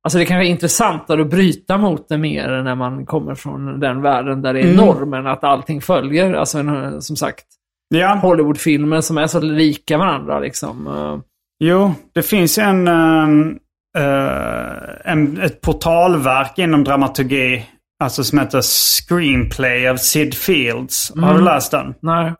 [0.06, 4.02] Alltså det kanske är intressantare att bryta mot det mer när man kommer från den
[4.02, 6.34] världen där det är normen att allting följer.
[6.34, 7.46] Alltså en, som sagt,
[7.90, 8.16] Ja.
[8.16, 10.88] Hollywoodfilmer som är så lika varandra liksom.
[10.88, 11.20] Eh,
[11.60, 13.58] Jo, det finns en, ehm,
[13.98, 17.66] eh, en, ett portalverk inom dramaturgi.
[18.04, 21.12] Alltså som heter Screenplay av Sid Fields.
[21.22, 21.94] Har du läst den?
[22.02, 22.34] Nej.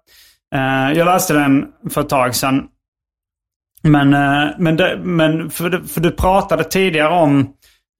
[0.56, 2.64] Eh, jag läste den för ett tag sedan.
[3.84, 7.54] Men, eh, men, det, men för, du- för du pratade tidigare om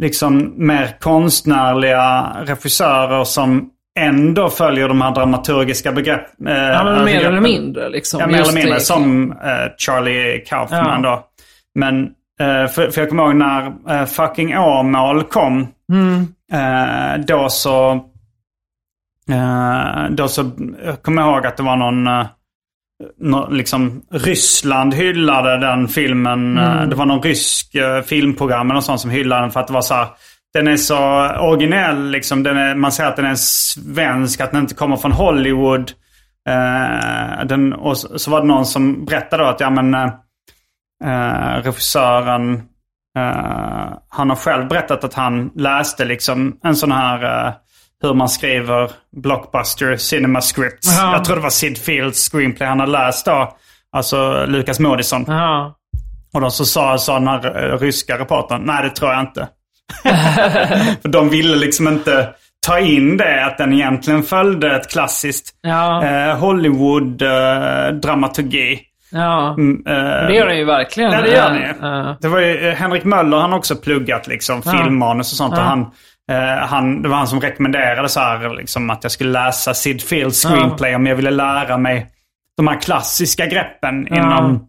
[0.04, 6.48] liksom mer konstnärliga regissörer som ändå följer de här dramaturgiska begreppen.
[6.48, 8.20] Eh, Ja, men mer eller mindre liksom.
[8.20, 8.74] Ja, mer eller mindre.
[8.74, 8.80] det.
[8.80, 11.10] Som eh, Charlie Kaufman Ja.
[11.10, 11.24] då.
[11.80, 12.10] Men
[12.40, 15.68] eh, för, för jag kommer ihåg när eh, Fucking Åmål kom.
[15.92, 16.28] Mm.
[16.54, 18.10] Eh, då så...
[20.10, 20.52] Då så
[20.86, 22.26] jag kommer ihåg att det var någon...
[23.20, 26.58] Nå- liksom Ryssland hyllade den filmen.
[26.58, 26.90] Mm.
[26.90, 27.76] Det var någon rysk
[28.06, 30.08] filmprogram eller sånt som hyllade den för att det var så här.
[30.54, 32.44] Den är så originell liksom.
[32.44, 35.92] Den är, man säger att den är svensk, att den inte kommer från Hollywood.
[37.46, 40.12] Den, och så, så var det någon som berättade då att ja men
[41.04, 42.54] eh, eh, regissören
[43.18, 47.54] eh, han har själv berättat att han läste liksom en sån här eh,
[48.02, 48.92] hur man skriver
[49.22, 50.98] blockbuster cinema scripts.
[50.98, 51.12] Jaha.
[51.14, 53.58] Jag tror det var Sid Fields screenplay han hade läst då.
[53.92, 55.26] Alltså Lukas Moodysson.
[56.34, 59.48] Och då så sa, sa den här eh, ryska reportern, nej det tror jag inte.
[61.02, 62.30] För de ville liksom inte
[62.68, 66.04] ta in det att den egentligen följde ett klassiskt Ja.
[66.06, 68.80] eh, Hollywood-dramaturgi.
[69.14, 69.54] Ja.
[69.58, 71.12] Mm, eh, Det gör den ju verkligen.
[71.12, 72.10] Ja, det gör den Eh, ju.
[72.10, 75.54] eh, Det var ju, eh, Henrik Möller han har också pluggat liksom filmmanus och sånt.
[75.54, 75.80] Och han,
[76.32, 80.02] eh, han, det var han som rekommenderade så här, liksom, att jag skulle läsa Sid
[80.04, 82.08] Fields screenplay om jag ville lära mig
[82.58, 84.68] de här klassiska greppen inom,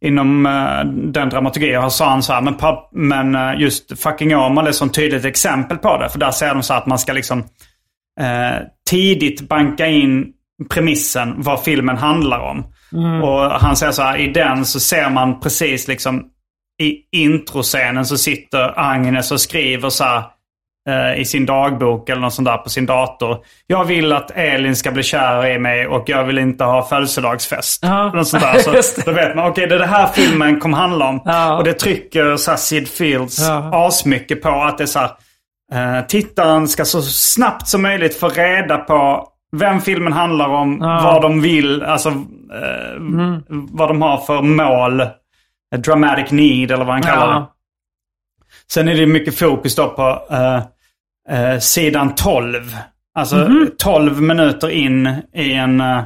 [0.00, 1.76] inom eh, den dramaturgin.
[1.78, 5.24] Och sa han så här, men, pap- men just Fucking Åmål är ett sånt tydligt
[5.24, 6.08] exempel på det.
[6.08, 7.38] För där säger de så här att man ska liksom
[8.20, 8.58] eh,
[8.90, 10.26] tidigt banka in
[10.70, 12.64] premissen vad filmen handlar om.
[13.22, 16.24] Och han säger så här, i den så ser man precis liksom
[16.82, 20.22] i introscenen så sitter Agnes och skriver så här
[20.88, 23.38] eh, i sin dagbok eller något sånt där på sin dator.
[23.66, 27.80] Jag vill att Elin ska bli kär i mig och jag vill inte ha födelsedagsfest.
[27.82, 28.12] Ja.
[28.12, 28.82] Något sånt där.
[28.82, 31.20] Så då vet man, okej det är det här filmen kommer handla om.
[31.24, 31.56] Ja.
[31.56, 33.86] Och det trycker så här Sid Fields Ja.
[33.86, 35.10] asmycket på att det är så här,
[35.98, 41.22] eh, tittaren ska så snabbt som möjligt få reda på vem filmen handlar om, vad
[41.22, 43.42] de vill, alltså eh, Mm.
[43.48, 45.02] vad de har för mål.
[45.76, 47.32] Dramatic need eller vad han kallar det.
[47.32, 47.52] Ja.
[48.72, 50.62] Sen är det mycket fokus då på eh,
[51.52, 52.76] eh, sidan 12.
[53.14, 53.70] Alltså Mhm.
[53.78, 56.02] 12 minuter in i en, eh,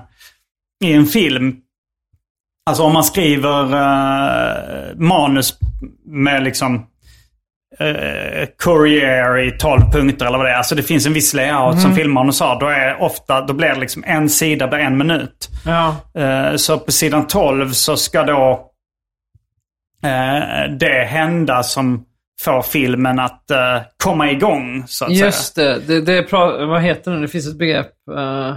[0.85, 1.57] i en film.
[2.71, 5.59] Alltså om man skriver eh, manus
[6.05, 6.87] med liksom
[7.81, 10.57] eh, Courier i 12 punkter eller vad det är.
[10.57, 11.81] Alltså det finns en viss layout Mhm.
[11.81, 12.61] som filmmanus har.
[12.61, 15.49] Då, är ofta, då blir det liksom en sida blir en minut.
[15.67, 15.97] Ja.
[16.21, 18.67] Eh, Så på sidan 12 så ska då
[20.05, 22.05] eh, det hända som
[22.45, 24.85] får filmen att eh, komma igång.
[24.87, 25.79] Så att Just det.
[25.87, 27.21] det, det pra- vad heter det?
[27.21, 27.91] Det finns ett begrepp.
[28.11, 28.55] Uh,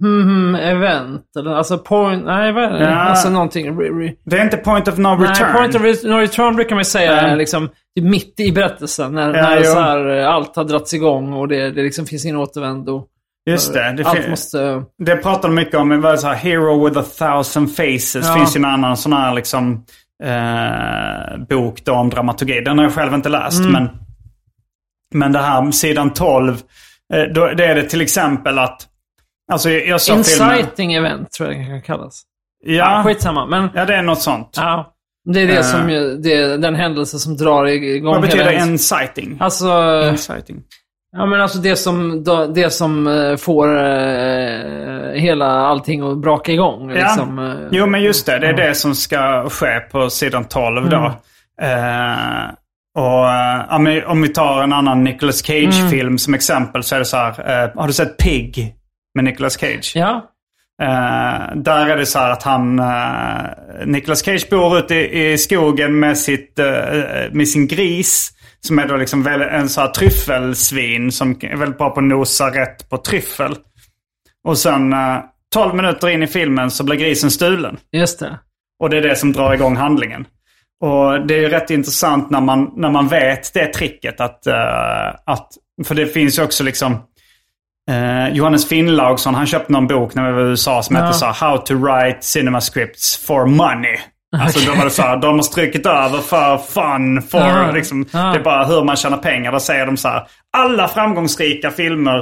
[0.00, 1.22] hmm, event.
[1.38, 2.24] Eller, alltså point...
[2.24, 2.80] Nej, vad är det?
[2.80, 2.96] Ja.
[2.96, 3.80] Alltså någonting.
[3.80, 4.12] Re, re.
[4.24, 5.52] Det är inte point of no nej, return.
[5.52, 7.30] point of re- no return brukar man säga Nej.
[7.30, 9.14] är liksom typ mitt i berättelsen.
[9.14, 12.24] När, Ja, när så här, eh, allt har dragits igång och det, det liksom finns
[12.24, 13.04] ingen återvändo.
[13.50, 13.92] Just det.
[13.92, 14.82] Det, allt måste...
[14.98, 15.88] det pratar de mycket om.
[15.88, 18.14] Det var så här, Hero with a thousand faces.
[18.14, 18.34] Ja.
[18.34, 19.84] finns ju en annan sån här liksom,
[20.24, 22.60] eh, bok då om dramaturgi.
[22.60, 23.60] Den har jag själv inte läst.
[23.60, 23.72] Mm.
[23.72, 23.88] Men,
[25.14, 26.62] men det här sidan 12.
[27.14, 28.86] Eh, då, det är det till exempel att...
[29.52, 30.58] Alltså jag jag såg filmen...
[30.58, 32.22] Inciting event tror jag det kan kallas.
[32.64, 33.46] Ja, Ja, skitsamma.
[33.46, 34.50] Men ja, det är något sånt.
[34.56, 34.92] ja,
[35.32, 35.62] det är det Eh.
[35.62, 38.66] som, ju- det är den händelse som drar igång Vad betyder hela...
[38.66, 39.36] inciting?
[39.40, 39.68] Alltså...
[40.10, 40.62] Inciting.
[41.16, 42.24] Ja, men alltså det som,
[42.54, 46.90] det som eh, får eh, hela allting att braka igång.
[46.90, 46.94] Ja.
[46.96, 48.38] Liksom, eh, Jo, men just det.
[48.38, 50.96] Det är det som ska ske på sidan 12 då.
[51.62, 52.50] Eh,
[52.98, 57.16] och eh, om vi tar en annan Nicolas Cage-film som exempel så är det så
[57.16, 57.64] här.
[57.64, 58.74] eh, har du sett Pig
[59.16, 59.92] med Nicolas Cage?
[59.94, 60.30] Ja.
[60.82, 65.38] Eh, där är det så här att han, uh, Nicolas Cage bor ute i, i
[65.38, 66.66] skogen med, sitt, eh,
[67.32, 68.32] med sin gris.
[68.60, 72.06] Som är då liksom väl, en så här tryffelsvin som är väldigt bra på att
[72.06, 73.56] nosa rätt på tryffel.
[74.44, 75.18] Och sen uh,
[75.54, 77.76] 12 minuter in i filmen så blir grisen stulen.
[77.92, 78.38] Just det.
[78.78, 80.26] Och det är det som drar igång handlingen.
[80.80, 84.46] Och det är ju rätt intressant när man, när man vet det tricket att,
[85.26, 85.48] att...
[85.84, 86.98] För det finns ju också liksom...
[87.90, 91.26] eh, Johannes Finnlaugsson, han köpte någon bok när vi var i USA som hette så
[91.26, 93.96] How to write cinema scripts for money.
[94.36, 97.70] Alltså då var det så här, de har strukit över för fun, for Ah.
[97.70, 98.06] liksom.
[98.12, 98.32] Ah.
[98.32, 99.52] Det är bara hur man tjänar pengar.
[99.52, 100.26] Då säger de så här,
[100.56, 102.18] alla framgångsrika filmer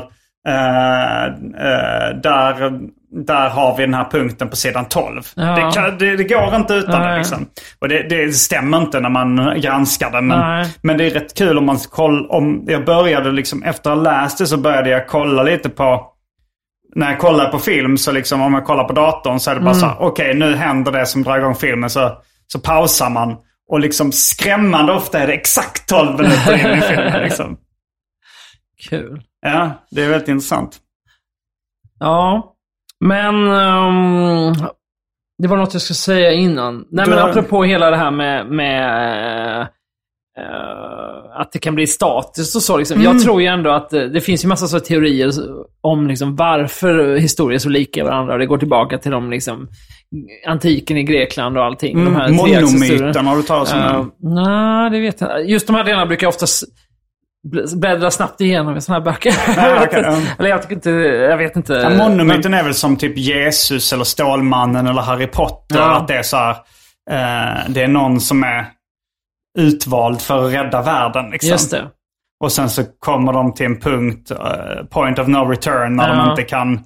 [0.48, 2.80] eh, eh, där,
[3.14, 5.22] där har vi den här punkten på sidan 12.
[5.34, 5.42] Ja.
[5.42, 7.18] Det, kan, det, det går inte utan det Nej.
[7.18, 7.46] liksom.
[7.78, 10.20] Och det, det stämmer inte när man granskar det.
[10.20, 10.66] Men, Nej.
[10.82, 14.02] men det är rätt kul om man koll, om Jag började liksom, efter att ha
[14.04, 16.10] läst det så började jag kolla lite på
[16.94, 19.60] när jag kollar på film så liksom om jag kollar på datorn så är det
[19.60, 23.36] bara så här, okej nu händer det som drar igång filmen så, så pausar man.
[23.68, 27.56] Och liksom skrämmande ofta är det exakt 12 minuter in i filmen liksom.
[28.90, 29.22] Kul.
[29.40, 30.78] Ja, det är väldigt intressant.
[31.98, 32.53] Ja.
[33.08, 33.34] Men...
[33.46, 34.52] ehm,
[35.42, 36.84] det var något jag skulle säga innan.
[36.90, 38.46] Nej, men apropå hela det här med...
[38.46, 39.60] med
[40.38, 42.76] eh, att det kan bli statiskt och så.
[42.76, 43.00] Liksom.
[43.00, 43.12] Mm.
[43.12, 45.30] Jag tror ju ändå att det, det finns ju massa så teorier
[45.80, 48.38] om liksom, varför historier är så lika varandra.
[48.38, 49.68] Det går tillbaka till de, liksom,
[50.46, 51.98] antiken i Grekland och allting.
[51.98, 52.34] Mm.
[52.34, 54.06] Monomyten, har du talat om Uh?
[54.34, 55.50] Nej, det vet jag.
[55.50, 56.64] Just de här delarna brukar jag oftast
[57.44, 59.32] bl- bläddra snabbt igenom i sådana här böcker.
[59.86, 60.16] Okej, ja.
[60.38, 61.72] Eller jag tycker inte, jag vet inte.
[61.72, 65.76] Ja, monomyten är väl som typ Jesus eller Stålmannen eller Harry Potter.
[65.78, 65.96] Ja.
[65.96, 66.50] Att det är så här,
[67.10, 68.66] eh, det är någon som är
[69.58, 71.30] utvald för att rädda världen.
[71.30, 71.50] Liksom.
[71.50, 71.82] Just det.
[72.44, 76.18] Och sen så kommer de till en punkt, eh, point of no return, när de
[76.18, 76.30] Ja.
[76.30, 76.80] inte kan Uh,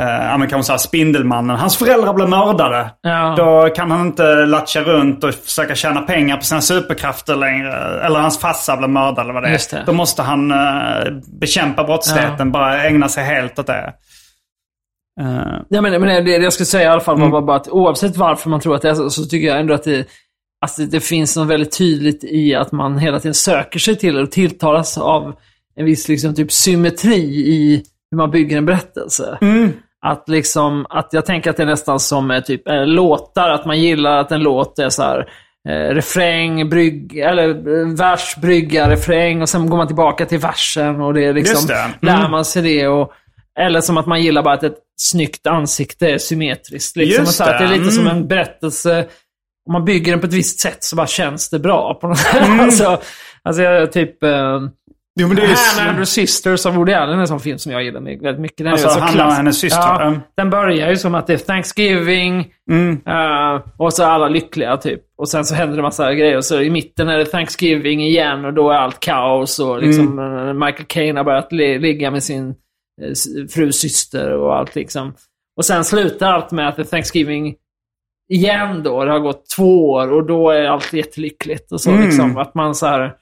[0.00, 1.56] ja, men kanske så här, Spindelmannen.
[1.56, 2.90] Hans föräldrar blev mördade.
[3.02, 3.34] Ja.
[3.36, 8.00] Då kan han inte latcha runt och försöka tjäna pengar på sina superkrafter längre.
[8.00, 9.60] Eller hans farsa blev mördad eller vad det är.
[9.70, 9.82] Det.
[9.86, 10.58] Då måste han uh,
[11.40, 12.52] bekämpa brottsligheten.
[12.52, 13.92] Bara ägna sig helt åt det.
[15.20, 17.30] Uh, Ja, men, men det, jag skulle säga i alla fall Mm.
[17.30, 19.74] var bara att oavsett varför man tror att det är så, så tycker jag ändå
[19.74, 20.06] att det,
[20.62, 24.30] Alltså det finns något väldigt tydligt i att man hela tiden söker sig till och
[24.30, 25.34] tilltalas av
[25.76, 29.38] en viss liksom, typ symmetri i hur man bygger en berättelse.
[30.06, 33.66] Att, liksom, att jag tänker att det är nästan som eh, typ, eh, låtar, att
[33.66, 35.28] man gillar att en låt är så här,
[35.68, 41.00] eh, refräng, brygg, eller eh, vers, brygga, refräng och sen går man tillbaka till versen
[41.00, 41.74] och det är liksom, Just det.
[41.74, 41.92] Mm.
[42.00, 42.88] lär man sig det.
[42.88, 43.12] Och,
[43.60, 46.96] eller som att man gillar bara att ett snyggt ansikte är symmetriskt.
[46.96, 47.24] Liksom.
[47.24, 47.76] Just och så att det är det.
[47.76, 48.16] lite som Mm.
[48.16, 49.06] en berättelse.
[49.66, 51.94] Om man bygger den på ett visst sätt så bara känns det bra.
[52.00, 52.46] På något sätt.
[52.46, 52.60] Mm.
[52.64, 53.00] alltså,
[53.42, 54.22] alltså jag typ...
[54.22, 54.60] Eh,
[55.20, 55.46] Jo, men det är.
[55.78, 58.40] Hannah and her sisters av Woody Allen är en sån film som jag gillar väldigt
[58.40, 58.58] mycket.
[58.58, 60.20] Den Alltså, är så Hannah klass- och hennes syster, Ja, mm.
[60.36, 62.40] den börjar ju som att det är Thanksgiving.
[63.06, 65.00] eh, och så är alla lyckliga typ.
[65.18, 66.36] Och sen så händer det massa grejer.
[66.36, 69.58] Och så i mitten är det Thanksgiving igen och då är allt kaos.
[69.58, 72.54] Och liksom eh, Michael Caine har börjat li- ligga med sin
[73.10, 75.14] s- frus syster och allt liksom.
[75.56, 77.54] Och sen slutar allt med att det är Thanksgiving
[78.32, 79.04] igen då.
[79.04, 81.72] Det har gått två år och då är allt jättelyckligt.
[81.72, 83.12] Och så liksom att man så här...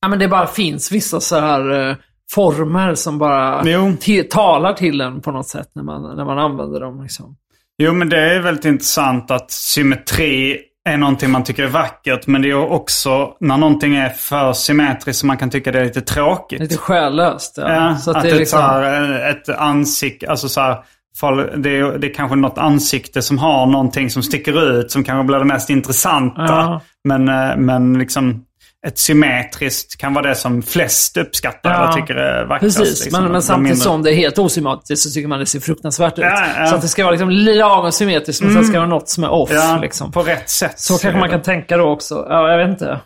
[0.00, 1.96] Ja men det bara finns vissa så här eh,
[2.34, 3.96] former som bara Jo.
[4.30, 7.02] talar till en på något sätt när man, när man använder dem.
[7.02, 7.36] Liksom.
[7.82, 12.26] Jo, men det är väldigt intressant att symmetri är någonting man tycker är vackert.
[12.26, 15.84] Men det är också när någonting är för symmetriskt så man kan tycka det är
[15.84, 16.60] lite tråkigt.
[16.60, 17.54] Lite själlöst.
[17.56, 17.74] Ja.
[17.74, 18.60] Ja, så att, att det är liksom...
[18.60, 20.76] här, ett ansikte, alltså så här,
[21.20, 25.04] fall- det, är, det är kanske något ansikte som har någonting som sticker ut som
[25.04, 26.42] kanske blir det mest intressanta.
[26.48, 26.80] Ja.
[27.04, 28.44] Men, eh, men liksom
[28.86, 31.82] ett symmetriskt kan vara det som flest uppskattar Ja.
[31.82, 32.78] eller tycker är vackrast.
[32.78, 33.22] Precis, liksom.
[33.22, 36.12] men, men samtidigt mindre- som det är helt osymmetriskt så tycker man det ser fruktansvärt
[36.18, 36.24] ut.
[36.24, 36.66] Ja, ja.
[36.66, 39.24] Så att det ska vara liksom lagom symmetriskt, men sen ska det vara något som
[39.24, 39.50] är off.
[39.52, 40.12] Ja, liksom.
[40.12, 40.80] på rätt sätt.
[40.80, 42.26] Så kanske man kan tänka då också.
[42.28, 43.00] Ja, jag vet inte.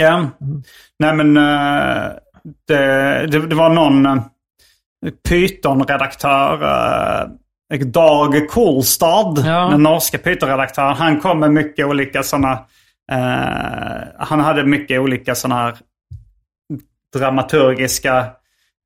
[0.00, 0.30] Ja.
[0.98, 2.10] Nej men eh,
[2.68, 4.16] det, det, det var någon uh,
[5.28, 6.62] Python-redaktör,
[7.74, 9.68] uh, Dag Kolstad, Ja.
[9.70, 10.96] den norska Python-redaktören.
[10.96, 12.58] Han kom med mycket olika sådana,
[14.18, 15.74] han hade mycket olika sådana här
[17.14, 18.26] dramaturgiska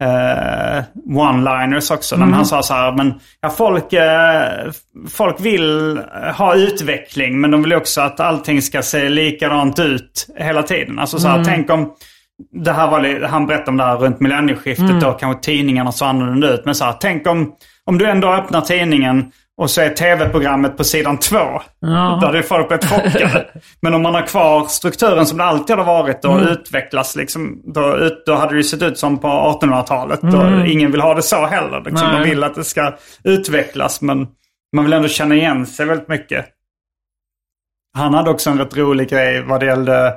[0.02, 2.16] eh, one-liners också.
[2.16, 4.70] När han sa så här, men ja, folk, eh,
[5.08, 6.00] folk vill
[6.36, 10.98] ha utveckling men de vill också att allting ska se likadant ut hela tiden.
[10.98, 11.92] Alltså så här, tänk om,
[12.52, 16.54] det här var, han berättade om det här runt millennieskiftet då kanske tidningarna så annorlunda
[16.54, 16.64] ut.
[16.64, 17.52] Men så här, tänk om,
[17.84, 21.62] om du ändå öppnar tidningen och så är tv-programmet på sidan två.
[21.80, 23.46] Där hade folk blivit chockade.
[23.82, 27.62] Men om man har kvar strukturen som det alltid har varit och utvecklas liksom.
[27.64, 30.20] Då, ut, då hade det sett ut som på 1800-talet.
[30.22, 31.82] Då ingen vill ha det så heller.
[31.84, 32.08] Liksom.
[32.08, 32.18] Nej.
[32.18, 32.94] Man vill att det ska
[33.24, 34.26] utvecklas men
[34.76, 36.46] man vill ändå känna igen sig väldigt mycket.
[37.98, 40.14] Han hade också en rätt rolig grej vad det gällde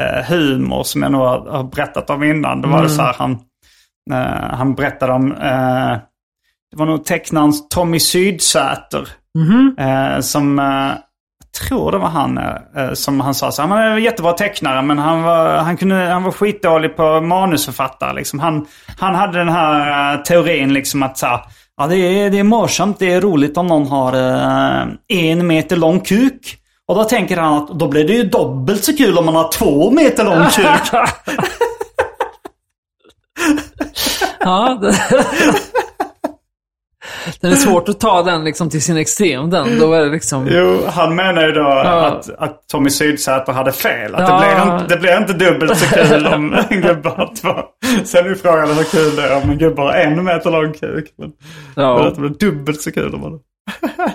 [0.00, 2.62] eh, humor som jag nog har, har berättat om innan.
[2.62, 3.32] Det var det så här, han,
[4.12, 5.98] eh, han berättade om, eh,
[6.70, 9.08] det var nog tecknaren Tommy Sydsäter.
[9.78, 10.64] Eh, som, eh,
[11.44, 14.82] jag tror det var han, eh, som han sa så han är en jättebra tecknare
[14.82, 18.12] men han var, han kunde, han var skitdålig på manusförfattare.
[18.12, 18.38] Liksom.
[18.38, 18.66] Han,
[18.98, 21.40] han hade den här eh, teorin liksom att så här,
[21.76, 25.76] ja, det, är, det är morsamt, det är roligt om någon har eh, en meter
[25.76, 26.56] lång kuk.
[26.88, 29.52] Och då tänker han att då blir det ju dubbelt så kul om man har
[29.52, 31.02] två meter lång kuk.
[34.40, 34.80] Ja.
[37.40, 39.50] Den är svårt att ta den liksom till sin extrem.
[39.50, 39.78] Den.
[39.78, 40.48] Då är det liksom...
[40.50, 44.14] Jo, han menar ju då att, att Tommy Sydsäter hade fel.
[44.14, 44.34] Att Ja.
[44.34, 47.54] det, blir inte, det blir inte dubbelt så kul om en gubbe har två.
[48.04, 51.04] Sen är frågan hur kul det är om en gubbe har en meter lång kuk.
[51.18, 51.32] Men,
[51.76, 51.96] Ja.
[51.98, 53.40] men att det blir dubbelt så kul om man...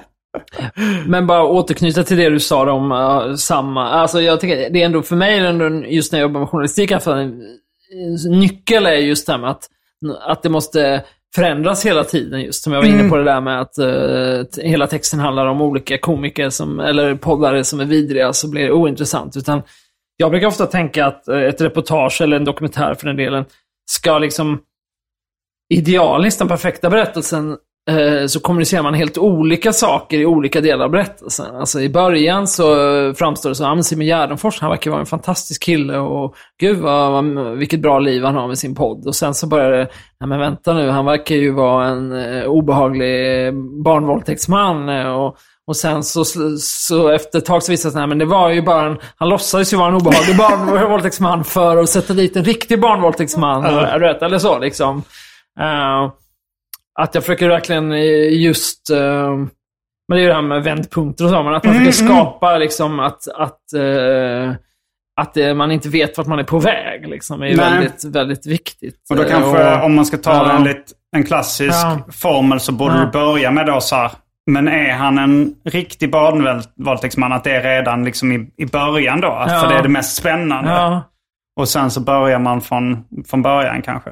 [1.08, 3.90] Men bara återknyta till det du sa om uh, samma.
[3.90, 6.92] Alltså jag tycker det är ändå för mig, ändå, just när jag jobbar med journalistik,
[6.92, 7.32] i alla fall,
[8.30, 9.64] nyckel är just det här med att,
[10.28, 11.04] att det måste
[11.36, 12.42] förändras hela tiden.
[12.42, 15.62] Just som jag var inne på det där med att uh, hela texten handlar om
[15.62, 19.38] olika komiker som, eller poddare som är vidriga, så blir det ointressant.
[19.38, 19.62] Utan
[20.18, 23.46] jag brukar ofta tänka att eh, ett reportage, eller en dokumentär för den delen,
[23.92, 24.60] ska liksom
[25.74, 27.58] idealiskt, den perfekta berättelsen,
[28.28, 31.56] så kommunicerar man helt olika saker i olika delar av berättelsen.
[31.56, 32.72] Alltså i början så
[33.08, 36.78] eh, framstår det som att Simon Gärdenfors, han verkar vara en fantastisk kille och gud
[36.78, 37.26] vad,
[37.58, 39.08] vilket bra liv han har med sin podd.
[39.08, 39.88] Och sen så börjar det,
[40.20, 43.54] nej men vänta nu, han verkar ju vara en eh, obehaglig
[43.84, 44.90] barnvåldtäktsman.
[44.90, 45.38] eh, och
[45.68, 46.24] och sen så,
[46.60, 48.98] så efter ett tag så visade det sig att men det var ju bara en,
[49.16, 53.66] han låtsades ju vara en obehaglig barnvåldtäktsman för att sätta dit en riktig barnvåldtäktsman.
[53.66, 55.04] eller- eller så liksom.
[55.60, 56.12] Eh,
[57.00, 57.92] att jag försöker verkligen
[58.42, 58.90] just...
[58.90, 59.36] eh,
[60.08, 62.14] men det är ju det här med vändpunkter och så, men att man Mm, försöker
[62.14, 64.54] skapa liksom att, att, eh,
[65.22, 67.08] att eh, man inte vet vart man är på väg.
[67.08, 68.96] Liksom, är ju väldigt, väldigt viktigt.
[69.10, 70.52] Och då kanske, och- om man ska ta Ja.
[70.56, 72.00] en, lit, en klassisk Ja.
[72.12, 73.02] formel så borde Ja.
[73.06, 74.12] du börja med då så här.
[74.52, 79.28] Men är han en riktig barnvåldtäktsman, att det är redan liksom i, i början då?
[79.28, 79.60] Att Ja.
[79.60, 80.70] För det är det mest spännande.
[80.72, 81.04] Ja.
[81.60, 84.10] Och sen så börjar man från, från början kanske.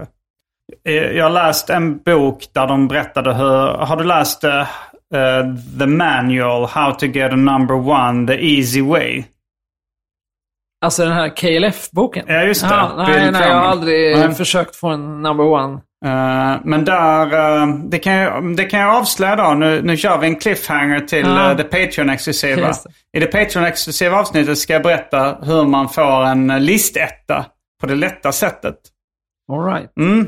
[0.87, 3.67] Eh, Jag har läst en bok där de berättade hur...
[3.67, 4.67] Har du läst eh,
[5.79, 9.23] The Manual How to get a number one the easy way?
[10.85, 12.25] Alltså den här KLF-boken?
[12.27, 12.67] Ja, just det.
[12.75, 14.33] Ja, nej, nej, jag har aldrig Nej.
[14.35, 15.73] försökt få en number one.
[16.05, 17.25] Eh, men där,
[17.61, 19.53] eh, det, kan jag, det kan jag avslöja då.
[19.53, 21.49] Nu, nu kör vi en cliffhanger till Ja.
[21.51, 22.73] eh, det Patreon-exklusiva.
[23.17, 27.45] I det Patreon-exklusiva avsnittet ska jag berätta hur man får en listetta
[27.81, 28.75] på det lätta sättet.
[29.53, 29.97] All right.
[29.99, 30.27] Mm.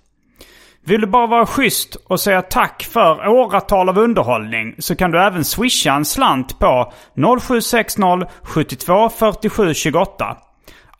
[0.85, 5.21] Vill du bara vara schysst och säga tack för åratal av underhållning så kan du
[5.21, 6.93] även swisha en slant på
[7.39, 8.01] 0760
[8.43, 10.37] 72 47 28.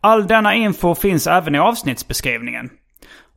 [0.02, 2.70] All denna info finns även i avsnittsbeskrivningen.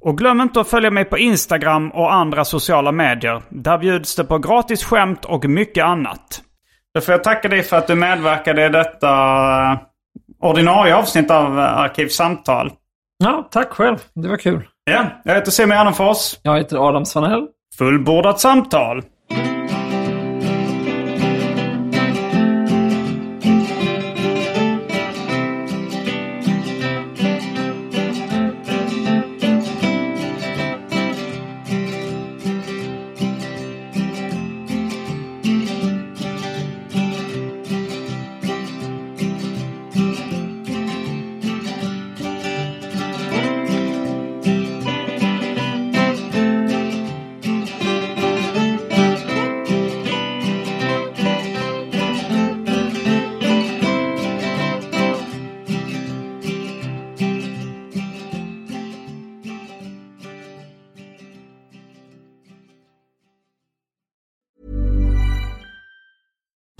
[0.00, 3.42] Och glöm inte att följa mig på Instagram och andra sociala medier.
[3.48, 6.42] Där bjuds det på gratis skämt och mycket annat.
[6.94, 9.08] Då får jag tacka dig för att du medverkade i detta
[9.72, 9.78] eh,
[10.40, 12.72] ordinarie avsnitt av eh, Arkivsamtal.
[13.18, 13.98] Ja, tack själv.
[14.14, 14.68] Det var kul.
[14.90, 16.39] Ja, jag heter Simon Gärdenfors.
[16.43, 17.47] Jag heter Adam Svanell.
[17.78, 19.02] Fullbordat samtal.